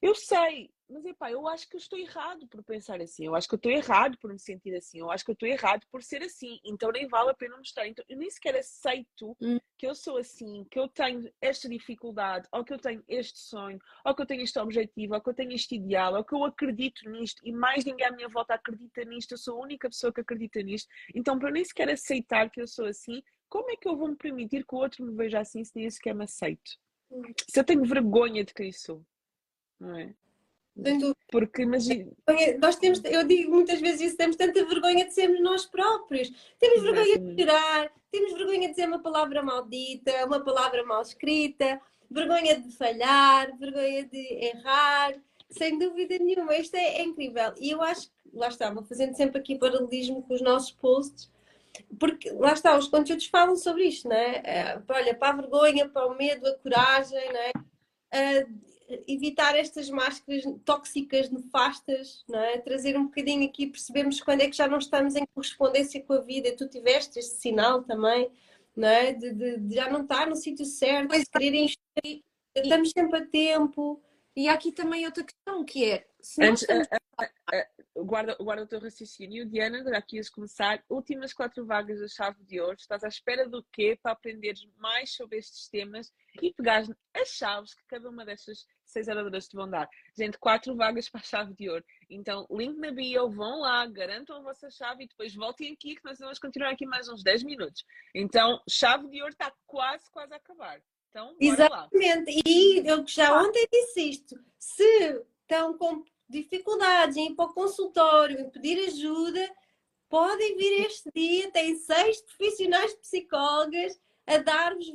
[0.01, 3.47] Eu sei, mas epá, eu acho que eu estou errado por pensar assim, eu acho
[3.49, 6.01] que eu estou errado por me sentir assim, eu acho que eu estou errado por
[6.01, 7.85] ser assim, então nem vale a pena mostrar.
[7.85, 9.59] Então eu nem sequer aceito Hum.
[9.77, 13.77] que eu sou assim, que eu tenho esta dificuldade, ou que eu tenho este sonho,
[14.05, 16.45] ou que eu tenho este objetivo, ou que eu tenho este ideal, ou que eu
[16.45, 20.13] acredito nisto e mais ninguém à minha volta acredita nisto, eu sou a única pessoa
[20.13, 20.87] que acredita nisto.
[21.13, 24.07] Então, para eu nem sequer aceitar que eu sou assim, como é que eu vou
[24.07, 26.71] me permitir que o outro me veja assim se nem sequer me aceito?
[27.49, 29.03] Se eu tenho vergonha de quem sou,
[29.79, 30.13] não é?
[31.31, 32.11] Porque imagina.
[32.61, 36.31] Nós temos, eu digo muitas vezes isso, temos tanta vergonha de sermos nós próprios.
[36.57, 37.43] Temos vergonha de Exatamente.
[37.43, 43.57] chorar, temos vergonha de dizer uma palavra maldita, uma palavra mal escrita, vergonha de falhar,
[43.57, 45.15] vergonha de errar.
[45.49, 47.53] Sem dúvida nenhuma, isto é, é incrível.
[47.59, 51.29] E eu acho que, lá está, vou fazendo sempre aqui paralelismo com os nossos posts,
[51.99, 54.41] porque lá está, os conteúdos falam sobre isto, não é?
[54.43, 57.51] Eh, Olha, para a vergonha, para o medo, a coragem, não é?
[58.11, 58.47] Eh,
[59.07, 62.57] evitar estas máscaras tóxicas, nefastas, não é?
[62.57, 66.21] Trazer um bocadinho aqui, percebermos quando é que já não estamos em correspondência com a
[66.21, 66.55] vida.
[66.55, 68.31] Tu tiveste este sinal também,
[68.75, 69.13] não é?
[69.13, 72.23] De, de- de já não estar no sítio certo, Pois de querer investir.
[72.55, 74.01] Estamos sempre a tempo.
[74.35, 76.87] E há aqui também outra questão que é, se nós Antes, estamos
[78.19, 79.45] guarda, guarda o teu raciocínio.
[79.45, 80.83] Diana, já aqui ias começar.
[80.89, 82.75] Últimas quatro vagas da chave de ouro.
[82.77, 86.11] Estás à espera do quê para aprenderes mais sobre estes temas
[86.41, 89.89] e pegares as chaves que cada uma destas seis oradoras te vão dar.
[90.17, 91.85] Gente, quatro vagas para a chave de ouro.
[92.09, 96.03] Então, link na bio, vão lá, garantam a vossa chave e depois voltem aqui que
[96.03, 97.85] nós vamos continuar aqui mais uns 10 minutos.
[98.13, 100.81] Então, chave de ouro está quase, quase a acabar.
[101.09, 101.89] Então, bora lá.
[101.91, 102.41] Exatamente.
[102.45, 104.35] E eu que já ontem disse isto.
[104.57, 109.49] Se estão com dificuldades em ir para o consultório, em pedir ajuda,
[110.07, 111.51] podem vir este dia.
[111.51, 113.99] Tem seis profissionais psicólogas
[114.29, 114.93] a dar-vos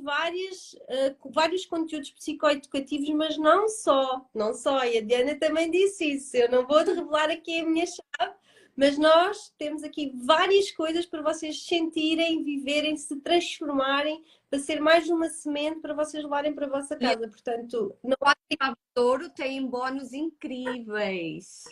[0.89, 4.85] eh, vários conteúdos psicoeducativos, mas não só, não só.
[4.85, 6.37] E a Diana também disse isso.
[6.37, 8.35] Eu não vou revelar aqui a minha chave,
[8.76, 15.08] mas nós temos aqui várias coisas para vocês sentirem, viverem, se transformarem, para ser mais
[15.08, 17.28] uma semente para vocês levarem para a vossa casa.
[17.28, 18.16] Portanto, não
[18.60, 21.64] Chave de Ouro têm bónus incríveis.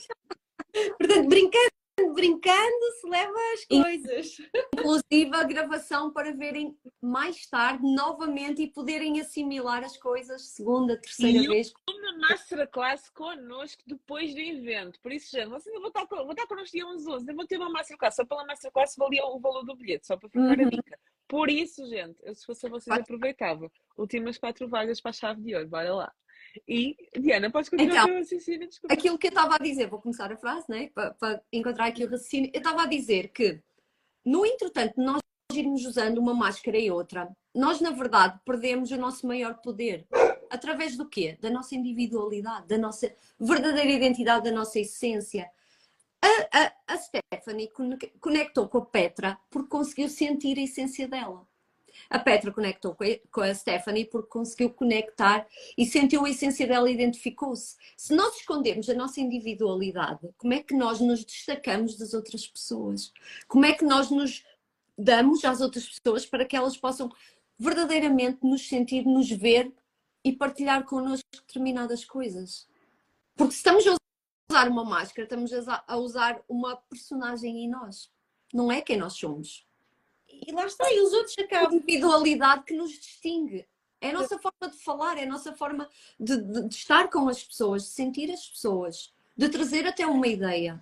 [0.99, 1.71] Portanto, brincando,
[2.13, 4.37] brincando, se leva as coisas.
[4.75, 11.39] Inclusive a gravação para verem mais tarde novamente e poderem assimilar as coisas segunda, terceira
[11.39, 11.73] E eu- vez.
[11.89, 14.99] uma masterclass connosco depois do evento.
[15.01, 17.29] Por isso, gente, vocês vão estar, vão estar connosco dia 11 11.
[17.31, 18.17] Eu vou ter uma masterclass.
[18.17, 20.69] Só pela masterclass valia o valor do bilhete, só para ficar a Uhum.
[20.71, 20.99] dica.
[21.29, 23.71] Por isso, gente, eu, se fosse a vocês, aproveitava.
[23.97, 25.67] Últimas quatro vagas para a chave de ouro.
[25.69, 26.13] Bora lá.
[26.69, 28.69] E, Diana, podes continuar Então, o raciocínio?
[28.69, 28.95] Desculpa.
[28.95, 30.91] Aquilo que eu estava a dizer, vou começar a frase, né?
[30.95, 32.51] Para, para encontrar aqui o raciocínio.
[32.53, 33.61] Eu estava a dizer que,
[34.25, 35.21] no entretanto, nós
[35.53, 40.07] irmos usando uma máscara e outra, nós, na verdade, perdemos o nosso maior poder.
[40.51, 41.37] Através do quê?
[41.41, 45.51] Da nossa individualidade, da nossa verdadeira identidade, da nossa essência.
[46.23, 47.71] A, a, a Stephanie
[48.21, 51.47] conectou com a Petra porque conseguiu sentir a essência dela.
[52.09, 52.97] A Petra conectou
[53.31, 55.47] com a, Stephanie porque conseguiu conectar
[55.77, 57.77] e sentiu a essência dela e identificou-se.
[57.97, 63.13] Se nós escondemos a nossa individualidade, como é que nós nos destacamos das outras pessoas?
[63.49, 64.45] Como é que nós nos
[64.97, 67.11] damos às outras pessoas para que elas possam
[67.59, 69.73] verdadeiramente nos sentir, nos ver
[70.25, 72.69] e partilhar connosco determinadas coisas?
[73.35, 73.97] Porque se estamos a
[74.51, 78.11] usar uma máscara, estamos a usar uma personagem em nós.
[78.53, 79.67] Não é quem nós somos.
[80.45, 81.75] E lá está, e os outros A acabam.
[81.75, 83.67] individualidade que nos distingue.
[84.01, 85.89] É a nossa forma de falar, é a nossa forma
[86.19, 90.27] de, de- de estar com as pessoas, de sentir as pessoas, de trazer até uma
[90.27, 90.81] ideia.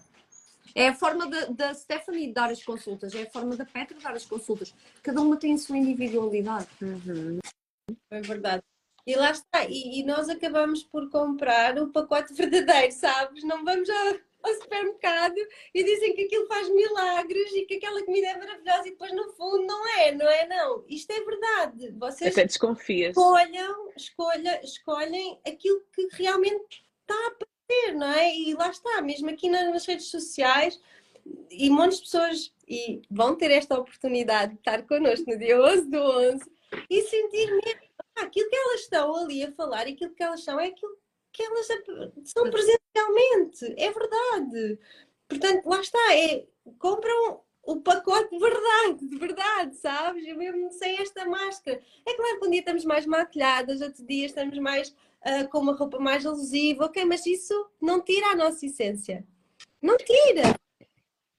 [0.74, 4.24] É a forma da- Stephanie dar as consultas, é a forma da Petra dar as
[4.24, 4.72] consultas.
[5.02, 6.66] Cada uma tem a sua individualidade.
[8.10, 8.62] É verdade.
[9.06, 13.42] E lá está, e, e nós acabamos por comprar o pacote verdadeiro, sabes?
[13.44, 15.36] Não vamos ao, ao supermercado
[15.74, 19.32] e dizem que aquilo faz milagres e que aquela comida é maravilhosa e depois no
[19.32, 20.84] fundo não é, não é não.
[20.88, 21.90] Isto é verdade.
[21.98, 23.10] Vocês Até desconfias.
[23.16, 28.34] escolham, escolha, escolhem aquilo que realmente está a aparecer, não é?
[28.34, 30.80] E lá está, mesmo aqui na- nas redes sociais,
[31.50, 35.90] e montes de pessoas e vão ter esta oportunidade de estar connosco no dia 11
[35.90, 36.50] do 11
[36.88, 37.80] e sentir mesmo
[38.16, 40.96] ah, aquilo que elas estão ali a falar e aquilo que elas são é aquilo
[41.32, 41.66] que elas
[42.24, 44.78] são presencialmente, é verdade.
[45.28, 46.46] Portanto, lá está, é,
[46.78, 50.26] compram o pacote de verdade, de verdade, sabes?
[50.26, 51.80] Eu mesmo sem esta máscara.
[52.06, 55.76] É claro que um dia estamos mais maquilhadas, outro dia estamos mais uh, com uma
[55.76, 59.26] roupa mais alusiva, ok, mas isso não tira a nossa essência.
[59.80, 60.54] Não tira.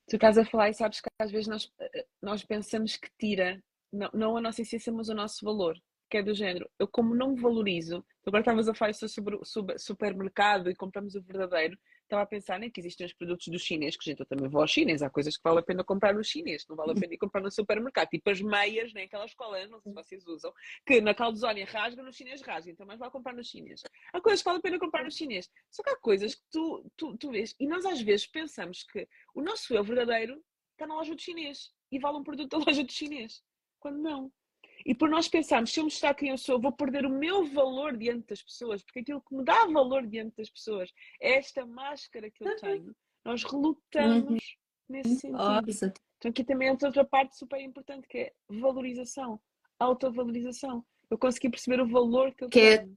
[0.08, 1.72] Tu estás a falar e sabes que às vezes nós,
[2.22, 3.62] nós pensamos que tira,
[3.92, 5.78] não, não a nossa essência, mas o nosso valor,
[6.12, 6.70] que é do género.
[6.78, 9.44] Eu, como não valorizo, agora estavas a falar sobre o
[9.78, 13.96] supermercado e compramos o verdadeiro, estava a pensar né, que existem os produtos do chinês,
[13.96, 16.22] que gente, eu também vou ao chinês, há coisas que vale a pena comprar no
[16.22, 19.70] chinês, não vale a pena ir comprar no supermercado, tipo as meias, né, aquelas colas,
[19.70, 20.54] não sei se vocês usam,
[20.86, 23.82] que na caldezónia rasga, no chinês rasga, então mais vale comprar no chinês.
[24.12, 26.92] Há coisas que vale a pena comprar no chinês, só que há coisas que tu,
[26.98, 30.44] tu, tu vês, e nós às vezes pensamos que o nosso eu verdadeiro
[30.74, 33.42] está na loja do chinês, e vale um produto da loja do chinês,
[33.80, 34.30] quando não.
[34.86, 37.96] E por nós pensarmos, se eu mostrar quem eu sou, vou perder o meu valor
[37.96, 42.30] diante das pessoas, porque aquilo que me dá valor diante das pessoas é esta máscara
[42.30, 42.58] que eu uhum.
[42.58, 42.96] tenho.
[43.24, 44.40] Nós relutamos uhum.
[44.90, 45.94] nesse sentido.
[46.18, 49.40] Então aqui também é outra parte super importante que é valorização,
[49.80, 50.86] autovalorização.
[51.10, 52.92] Eu consegui perceber o valor que eu que é tenho.
[52.92, 52.96] É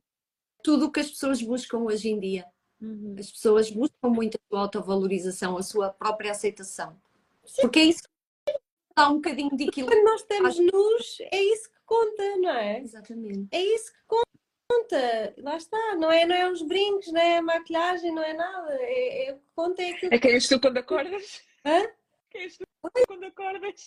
[0.63, 2.47] tudo o que as pessoas buscam hoje em dia.
[2.81, 3.17] Uhum.
[3.19, 7.01] As pessoas buscam muito a sua autovalorização, a sua própria aceitação.
[7.45, 7.63] Sim.
[7.63, 8.55] Porque é isso que
[8.97, 9.99] dá um bocadinho de equilíbrio.
[9.99, 12.81] Quando nós estamos nus, é isso conta, não é?
[12.81, 13.49] Exatamente.
[13.53, 15.35] É isso que conta.
[15.39, 18.75] Lá está, não é, não é os brincos, não é a maquilhagem, não é nada.
[18.81, 20.15] É, é, conta é aquilo.
[20.15, 21.43] É quem és tu quando acordas?
[21.65, 21.89] Hã?
[22.31, 22.65] Quem és tu
[23.07, 23.85] quando acordas?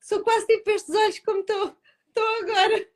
[0.00, 1.76] Sou quase tipo estes olhos como estou
[2.42, 2.88] agora.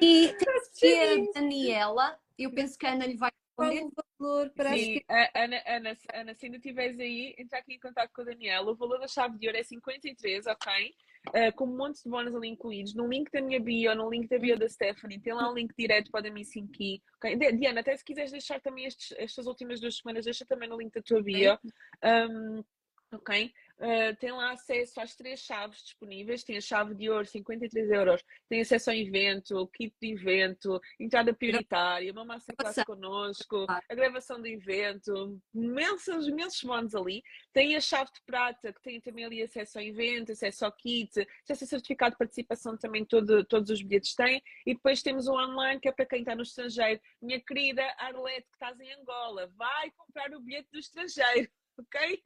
[0.00, 0.34] E
[0.78, 4.04] tem a Daniela, eu penso que a Ana lhe vai responder.
[4.18, 8.10] valor para Sim, a Ana, Ana, Ana, se ainda estiveres aí, entrar aqui em contato
[8.12, 8.70] com a Daniela.
[8.70, 10.94] O valor da chave de ouro é 53, ok?
[11.28, 12.94] uh, com um monte de bónus ali incluídos.
[12.94, 15.74] No link da minha bio, no link da bio da Stephanie, tem lá um link
[15.76, 16.68] direto para a Mi 5
[17.16, 17.36] okay?
[17.36, 20.92] Diana, até se quiseres deixar também estes, estas últimas duas semanas, deixa também no link
[20.92, 21.58] da tua bio.
[22.04, 22.64] Um,
[23.12, 23.52] ok?
[23.80, 26.42] Uh, tem lá acesso às três chaves disponíveis.
[26.42, 28.24] Tem a chave de ouro, 53 euros.
[28.48, 34.48] Tem acesso ao evento, kit de evento, entrada prioritária, uma masterclass connosco, a gravação do
[34.48, 37.22] evento, imensos, imensos bónus ali.
[37.52, 41.26] Tem a chave de prata, que tem também ali acesso ao evento, acesso ao kit,
[41.44, 44.42] acesso a certificado de participação também todo, todos os bilhetes têm.
[44.66, 47.00] E depois temos o online, que é para quem está no estrangeiro.
[47.22, 51.48] Minha querida Arlete, que estás em Angola, vai comprar o bilhete do estrangeiro
[51.82, 52.22] ok?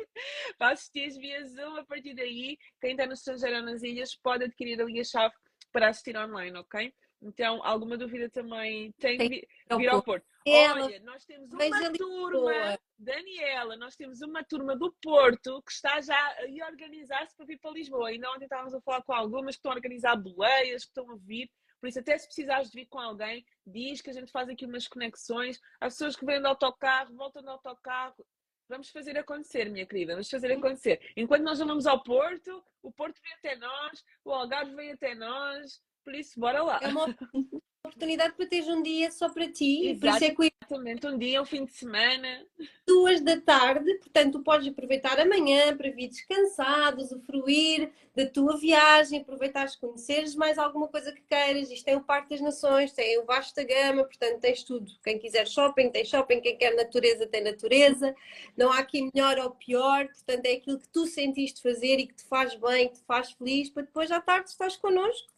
[0.58, 4.44] Para assistir via Zoom, a partir daí, quem está no estrangeiro ou nas ilhas pode
[4.44, 5.34] adquirir ali a chave
[5.72, 6.92] para assistir online, ok?
[7.22, 9.46] Então, alguma dúvida também tem que
[9.76, 10.26] vir, ao Porto.
[10.46, 16.16] Olha, nós temos uma turma, Daniela, nós temos uma turma do Porto que está já
[16.16, 18.08] a organizar-se para vir para Lisboa.
[18.08, 21.16] Ainda ontem estávamos a falar com algumas que estão a organizar boleias, que estão a
[21.16, 21.48] vir.
[21.80, 24.66] Por isso, até se precisares de vir com alguém, diz que a gente faz aqui
[24.66, 25.60] umas conexões.
[25.80, 28.26] As pessoas que vêm do autocarro, voltam do autocarro,
[28.72, 30.98] Vamos fazer acontecer, minha querida, vamos fazer acontecer.
[31.14, 35.78] Enquanto nós vamos ao Porto, o Porto vem até nós, o Algarve vem até nós,
[36.02, 36.80] por isso, bora lá.
[36.82, 37.04] É uma
[37.84, 39.88] oportunidade para teres um dia só para ti.
[39.88, 41.06] Exatamente, por isso é que...
[41.06, 42.46] um dia, um fim de semana.
[42.86, 49.20] Duas da tarde, portanto, tu podes aproveitar amanhã para vir descansado, usufruir da tua viagem,
[49.20, 51.70] aproveitares conheceres mais alguma coisa que queiras.
[51.70, 54.90] Isto tem o Parque das Nações, tem o Vasta Gama, portanto, tens tudo.
[55.02, 58.14] Quem quiser shopping, tem shopping, quem quer natureza, tem natureza.
[58.56, 62.14] Não há aqui melhor ou pior, portanto, é aquilo que tu sentiste fazer e que
[62.14, 65.32] te faz bem, que te faz feliz, para depois à tarde estás connosco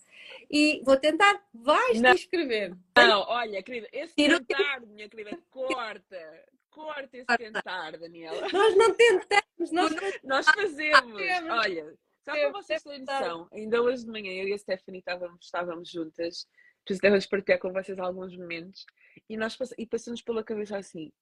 [0.50, 1.42] e vou tentar.
[1.52, 2.76] Vais te inscrever.
[2.96, 6.44] Não, olha, querida, esse tentar, minha querida, corta.
[6.70, 8.48] Corta esse tentar, Daniela.
[8.52, 9.92] Nós não tentamos, nós,
[10.24, 11.22] nós fazemos.
[11.50, 11.94] Olha,
[12.24, 15.90] só para vocês terem noção, ainda hoje de manhã eu e a Stephanie estávamos, estávamos
[15.90, 16.46] juntas,
[16.84, 18.86] precisávamos partilhar com vocês alguns momentos,
[19.28, 21.12] e, nós e passamos pela cabeça assim: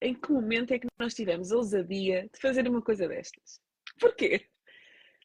[0.00, 3.60] em que momento é que nós tivemos a ousadia de fazer uma coisa destas?
[3.98, 4.48] Porquê?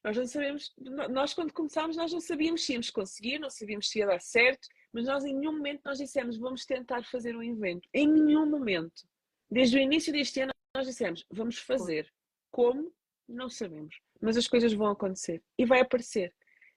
[0.04, 0.74] Nós não sabemos,
[1.10, 4.68] nós quando começámos, nós não sabíamos se íamos conseguir, não sabíamos se ia dar certo,
[4.94, 7.88] mas nós em nenhum momento nós dissemos vamos tentar fazer um evento.
[7.94, 9.08] Em nenhum momento.
[9.52, 12.12] Desde o início deste ano nós dissemos vamos fazer.
[12.50, 12.94] Como?
[13.28, 14.00] Não sabemos.
[14.22, 16.34] Mas as coisas vão acontecer e vai aparecer.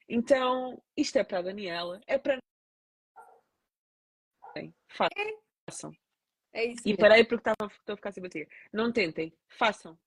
[0.09, 2.39] Então, isto é para a Daniela, é para
[5.67, 5.97] façam.
[6.53, 8.49] É isso e parei porque estava, estou a ficar sem bater.
[8.73, 9.99] Não tentem, façam.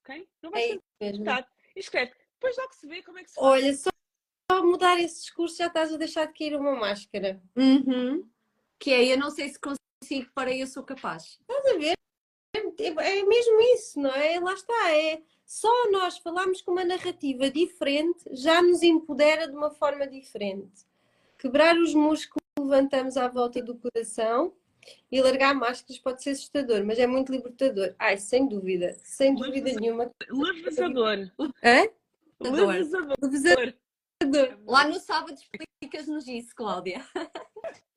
[0.00, 0.26] Ok?
[0.40, 1.24] Não vai é mesmo.
[1.76, 3.46] Escreve depois logo se vê como é que se faz.
[3.46, 7.40] Olha, só mudar esse discurso já estás a deixar de cair uma máscara.
[7.54, 8.26] Uhum.
[8.78, 11.38] Que é, eu não sei se consigo, para eu sou capaz.
[11.40, 11.94] Estás a ver?
[12.54, 14.40] É, mesmo isso, não é?
[14.40, 19.70] Lá está, é só nós falarmos com uma narrativa diferente já nos empodera de uma
[19.70, 20.86] forma diferente.
[21.38, 24.52] Quebrar os muros que levantamos à volta do coração
[25.12, 27.94] e largar máscaras pode ser assustador, mas é muito libertador.
[27.98, 30.10] Ai, sem dúvida, sem dúvida nenhuma.
[30.28, 31.30] Libertador.
[31.62, 31.88] Hã?
[32.40, 33.74] Levezador.
[34.66, 37.04] Lá no sábado explicas-nos isso, Cláudia.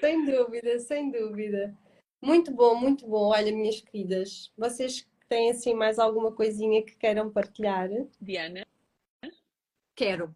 [0.00, 1.76] Sem dúvida, sem dúvida.
[2.22, 3.30] Muito bom, muito bom.
[3.30, 7.88] Olha, minhas queridas, vocês têm assim mais alguma coisinha que queiram partilhar?
[8.20, 8.64] Diana?
[9.96, 10.34] Quero.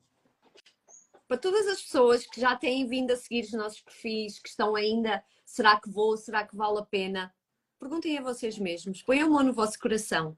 [1.28, 4.74] Para todas as pessoas que já têm vindo a seguir os nossos perfis, que estão
[4.74, 7.32] ainda, será que vou, será que vale a pena?
[7.78, 10.36] Perguntem a vocês mesmos, ponham a mão no vosso coração.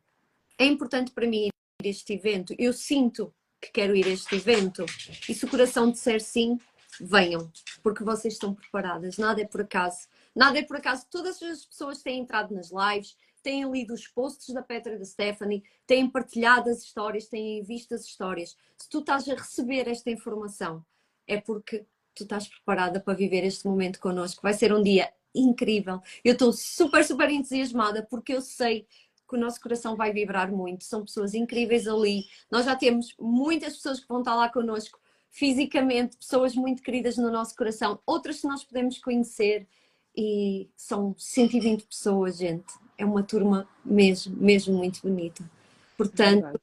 [0.59, 1.49] É importante para mim
[1.87, 2.55] este evento?
[2.59, 4.85] Eu sinto que quero ir a este evento.
[5.29, 6.59] E se o coração disser sim,
[7.01, 7.51] venham,
[7.83, 9.19] porque vocês estão preparadas.
[9.19, 10.07] Nada é por acaso.
[10.35, 11.07] Nada é por acaso.
[11.11, 15.05] Todas as pessoas têm entrado nas lives, têm lido os posts da Petra e da
[15.05, 18.57] Stephanie, têm partilhado as histórias, têm visto as histórias.
[18.77, 20.85] Se tu estás a receber esta informação,
[21.27, 24.43] é porque tu estás preparada para viver este momento connosco.
[24.43, 26.01] Vai ser um dia incrível.
[26.25, 28.87] Eu estou super, super entusiasmada porque eu sei
[29.29, 30.85] que o nosso coração vai vibrar muito.
[30.85, 32.25] São pessoas incríveis ali.
[32.51, 34.99] Nós já temos muitas pessoas que vão estar lá connosco
[35.31, 39.67] fisicamente, pessoas muito queridas no nosso coração, outras que nós podemos conhecer
[40.17, 42.73] e são 120 pessoas, gente.
[42.97, 45.43] É uma turma mesmo, mesmo muito bonita.
[45.97, 46.61] Portanto,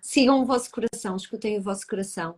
[0.00, 2.36] sigam o vosso coração, escutem o vosso coração,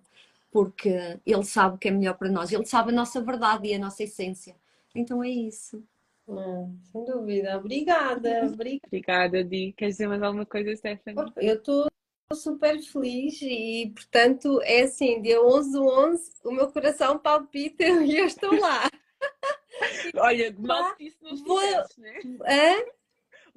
[0.51, 3.75] porque ele sabe o que é melhor para nós, ele sabe a nossa verdade e
[3.75, 4.57] a nossa essência.
[4.95, 5.83] Então é isso.
[6.31, 7.59] Hum, sem dúvida.
[7.59, 8.31] Obrigada.
[8.55, 9.73] Obrigada, Obrigada Di.
[9.73, 11.33] Queres dizer mais alguma coisa, Stephanie?
[11.37, 11.87] Eu estou
[12.33, 18.17] super feliz e, portanto, é assim, dia 11 do 11, o meu coração palpita e
[18.17, 18.89] eu estou lá.
[20.17, 22.19] Olha, mal te disse se não Vou- tivesses, né?
[22.47, 22.85] Hã?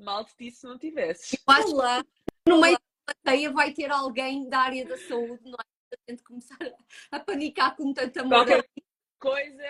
[0.04, 1.34] Mal te disse se não tivesses.
[1.34, 2.04] Eu acho Estou lá.
[2.48, 5.64] no meio da plateia vai ter alguém da área da saúde, não é?
[6.08, 6.58] A gente começar
[7.12, 8.38] a panicar com tanto amor.
[8.48, 8.66] Qualquer
[9.20, 9.64] coisa,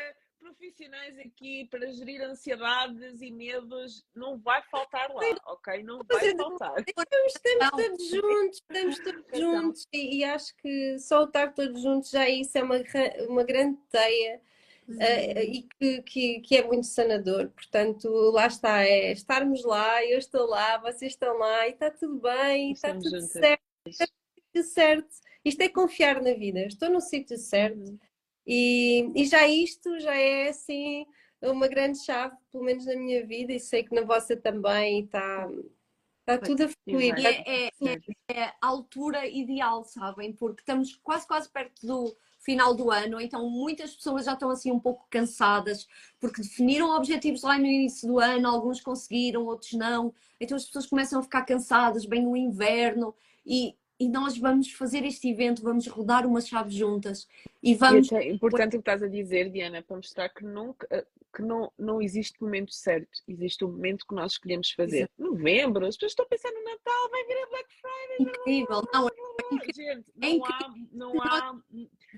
[0.54, 5.84] profissionais aqui para gerir ansiedades e medos, não vai faltar lá, ok?
[5.84, 6.84] Não vai faltar.
[6.88, 7.72] Estamos, estamos Não.
[7.72, 12.58] todos juntos, estamos todos juntos e, e acho que só estar todos juntos já isso
[12.58, 12.78] é uma,
[13.28, 14.42] uma grande teia
[15.00, 17.50] eh, e que, que, que é muito sanador.
[17.50, 22.20] Portanto, lá está, é estarmos lá, eu estou lá, vocês estão lá e está tudo
[22.20, 23.32] bem, está tudo juntas.
[23.32, 24.08] certo, está
[24.54, 25.10] tudo certo.
[25.44, 28.00] Isto é confiar na vida, estou no sítio certo
[28.46, 31.06] e, e já isto já é assim
[31.42, 35.50] uma grande chave, pelo menos na minha vida, e sei que na vossa também está,
[36.22, 37.18] está tudo a fluir.
[37.18, 37.72] E é, é-
[38.30, 40.34] é a altura ideal, sabem?
[40.34, 44.72] Porque estamos quase, quase perto do final do ano, então muitas pessoas já estão assim
[44.72, 45.88] um pouco cansadas,
[46.20, 50.14] porque definiram objetivos lá no início do ano, alguns conseguiram, outros não.
[50.40, 53.16] Então as pessoas começam a ficar cansadas, vem o inverno
[53.46, 57.26] e, e nós vamos fazer este evento, vamos rodar uma chave juntas
[57.62, 58.12] e vamos.
[58.12, 61.72] é importante o que estás a dizer, Diana, para mostrar que, nunca, eh, que não,
[61.80, 65.10] não existe momento certo, existe o momento que nós escolhemos fazer.
[65.18, 68.34] Novembro, as pessoas estão a pensar no Natal, vai vir a Black Friday.
[68.34, 69.10] Incrível, não,
[69.74, 71.56] Gente, É não há, não, há,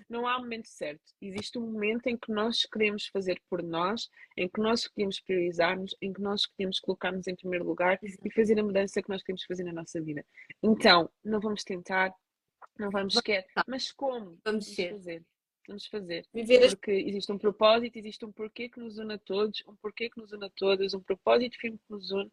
[0.10, 1.04] não há momento certo.
[1.22, 5.96] Existe um momento em que nós queremos fazer por nós, em que nós queremos priorizar-nos,
[6.02, 9.44] em que nós queremos colocar-nos em primeiro lugar e fazer a mudança que nós queremos
[9.44, 10.26] fazer na nossa vida.
[10.62, 12.14] Então, não vamos tentar,
[12.78, 14.38] não vamos querer, mas como?
[14.44, 14.92] Vamos ser.
[14.92, 15.24] fazer.
[15.68, 16.26] Vamos fazer.
[16.34, 20.10] Viver Porque existe um propósito, existe um porquê que nos une a todos, um porquê
[20.10, 22.32] que nos une a todas, um propósito firme que nos une.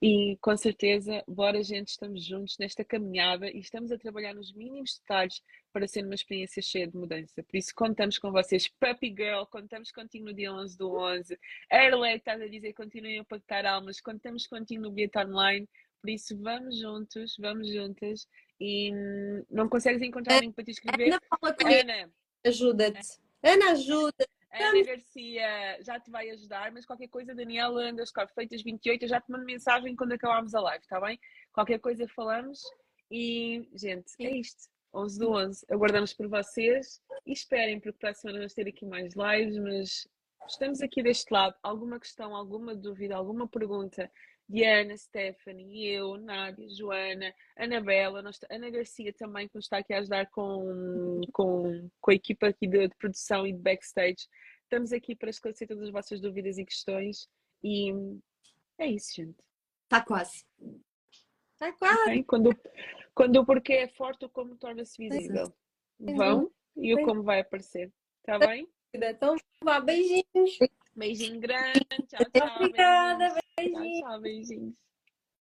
[0.00, 4.96] E com certeza, bora gente, estamos juntos nesta caminhada e estamos a trabalhar nos mínimos
[5.00, 5.42] detalhes
[5.72, 7.42] para ser uma experiência cheia de mudança.
[7.42, 11.36] Por isso, contamos com vocês, Puppy Girl, contamos contigo no dia 11 do 11.
[11.70, 15.68] Erle, estás a dizer, continuem a pactar almas, contamos contigo no bilhete online.
[16.00, 18.28] Por isso, vamos juntos, vamos juntas.
[18.60, 21.12] E hum, não consegues encontrar link para te inscrever?
[21.12, 21.20] Ana.
[21.80, 22.12] Ana,
[22.44, 23.18] Ajuda-te.
[23.42, 24.26] Ana, ajuda.
[24.52, 29.20] Ana Garcia já te vai ajudar, mas qualquer coisa, Daniela underscore feitas 28, eu já
[29.20, 31.18] te mando mensagem quando acabarmos a live, está bem?
[31.52, 32.62] Qualquer coisa falamos
[33.10, 34.68] e, gente, é isto.
[34.94, 35.66] 11 do 11.
[35.70, 40.08] Aguardamos por vocês e esperem, porque para a semana vamos ter aqui mais lives, mas
[40.46, 41.54] estamos aqui deste lado.
[41.62, 44.10] Alguma questão, alguma dúvida, alguma pergunta?
[44.48, 49.98] Diana, Stephanie, eu, Nádia, Joana, Anabela, nós, Ana Garcia também, que nos está aqui a
[49.98, 54.26] ajudar com, com, com a equipa aqui de, de produção e de backstage.
[54.62, 57.28] Estamos aqui para esclarecer todas as vossas dúvidas e questões
[57.62, 57.92] e
[58.78, 59.36] é isso, gente.
[59.84, 60.44] Está quase.
[61.52, 62.22] Está quase.
[62.24, 62.50] Quando,
[63.14, 65.52] quando o porquê é forte, o como torna-se visível.
[65.98, 67.92] Vão e o como vai aparecer.
[68.20, 68.68] Está bem?
[68.94, 70.58] Então, vá, beijinhos.
[70.98, 71.86] Beijinho grande.
[72.08, 72.56] Tchau, tchau.
[72.56, 73.98] Obrigada, beijinhos.
[74.00, 74.74] Tchau, tchau, beijinhos.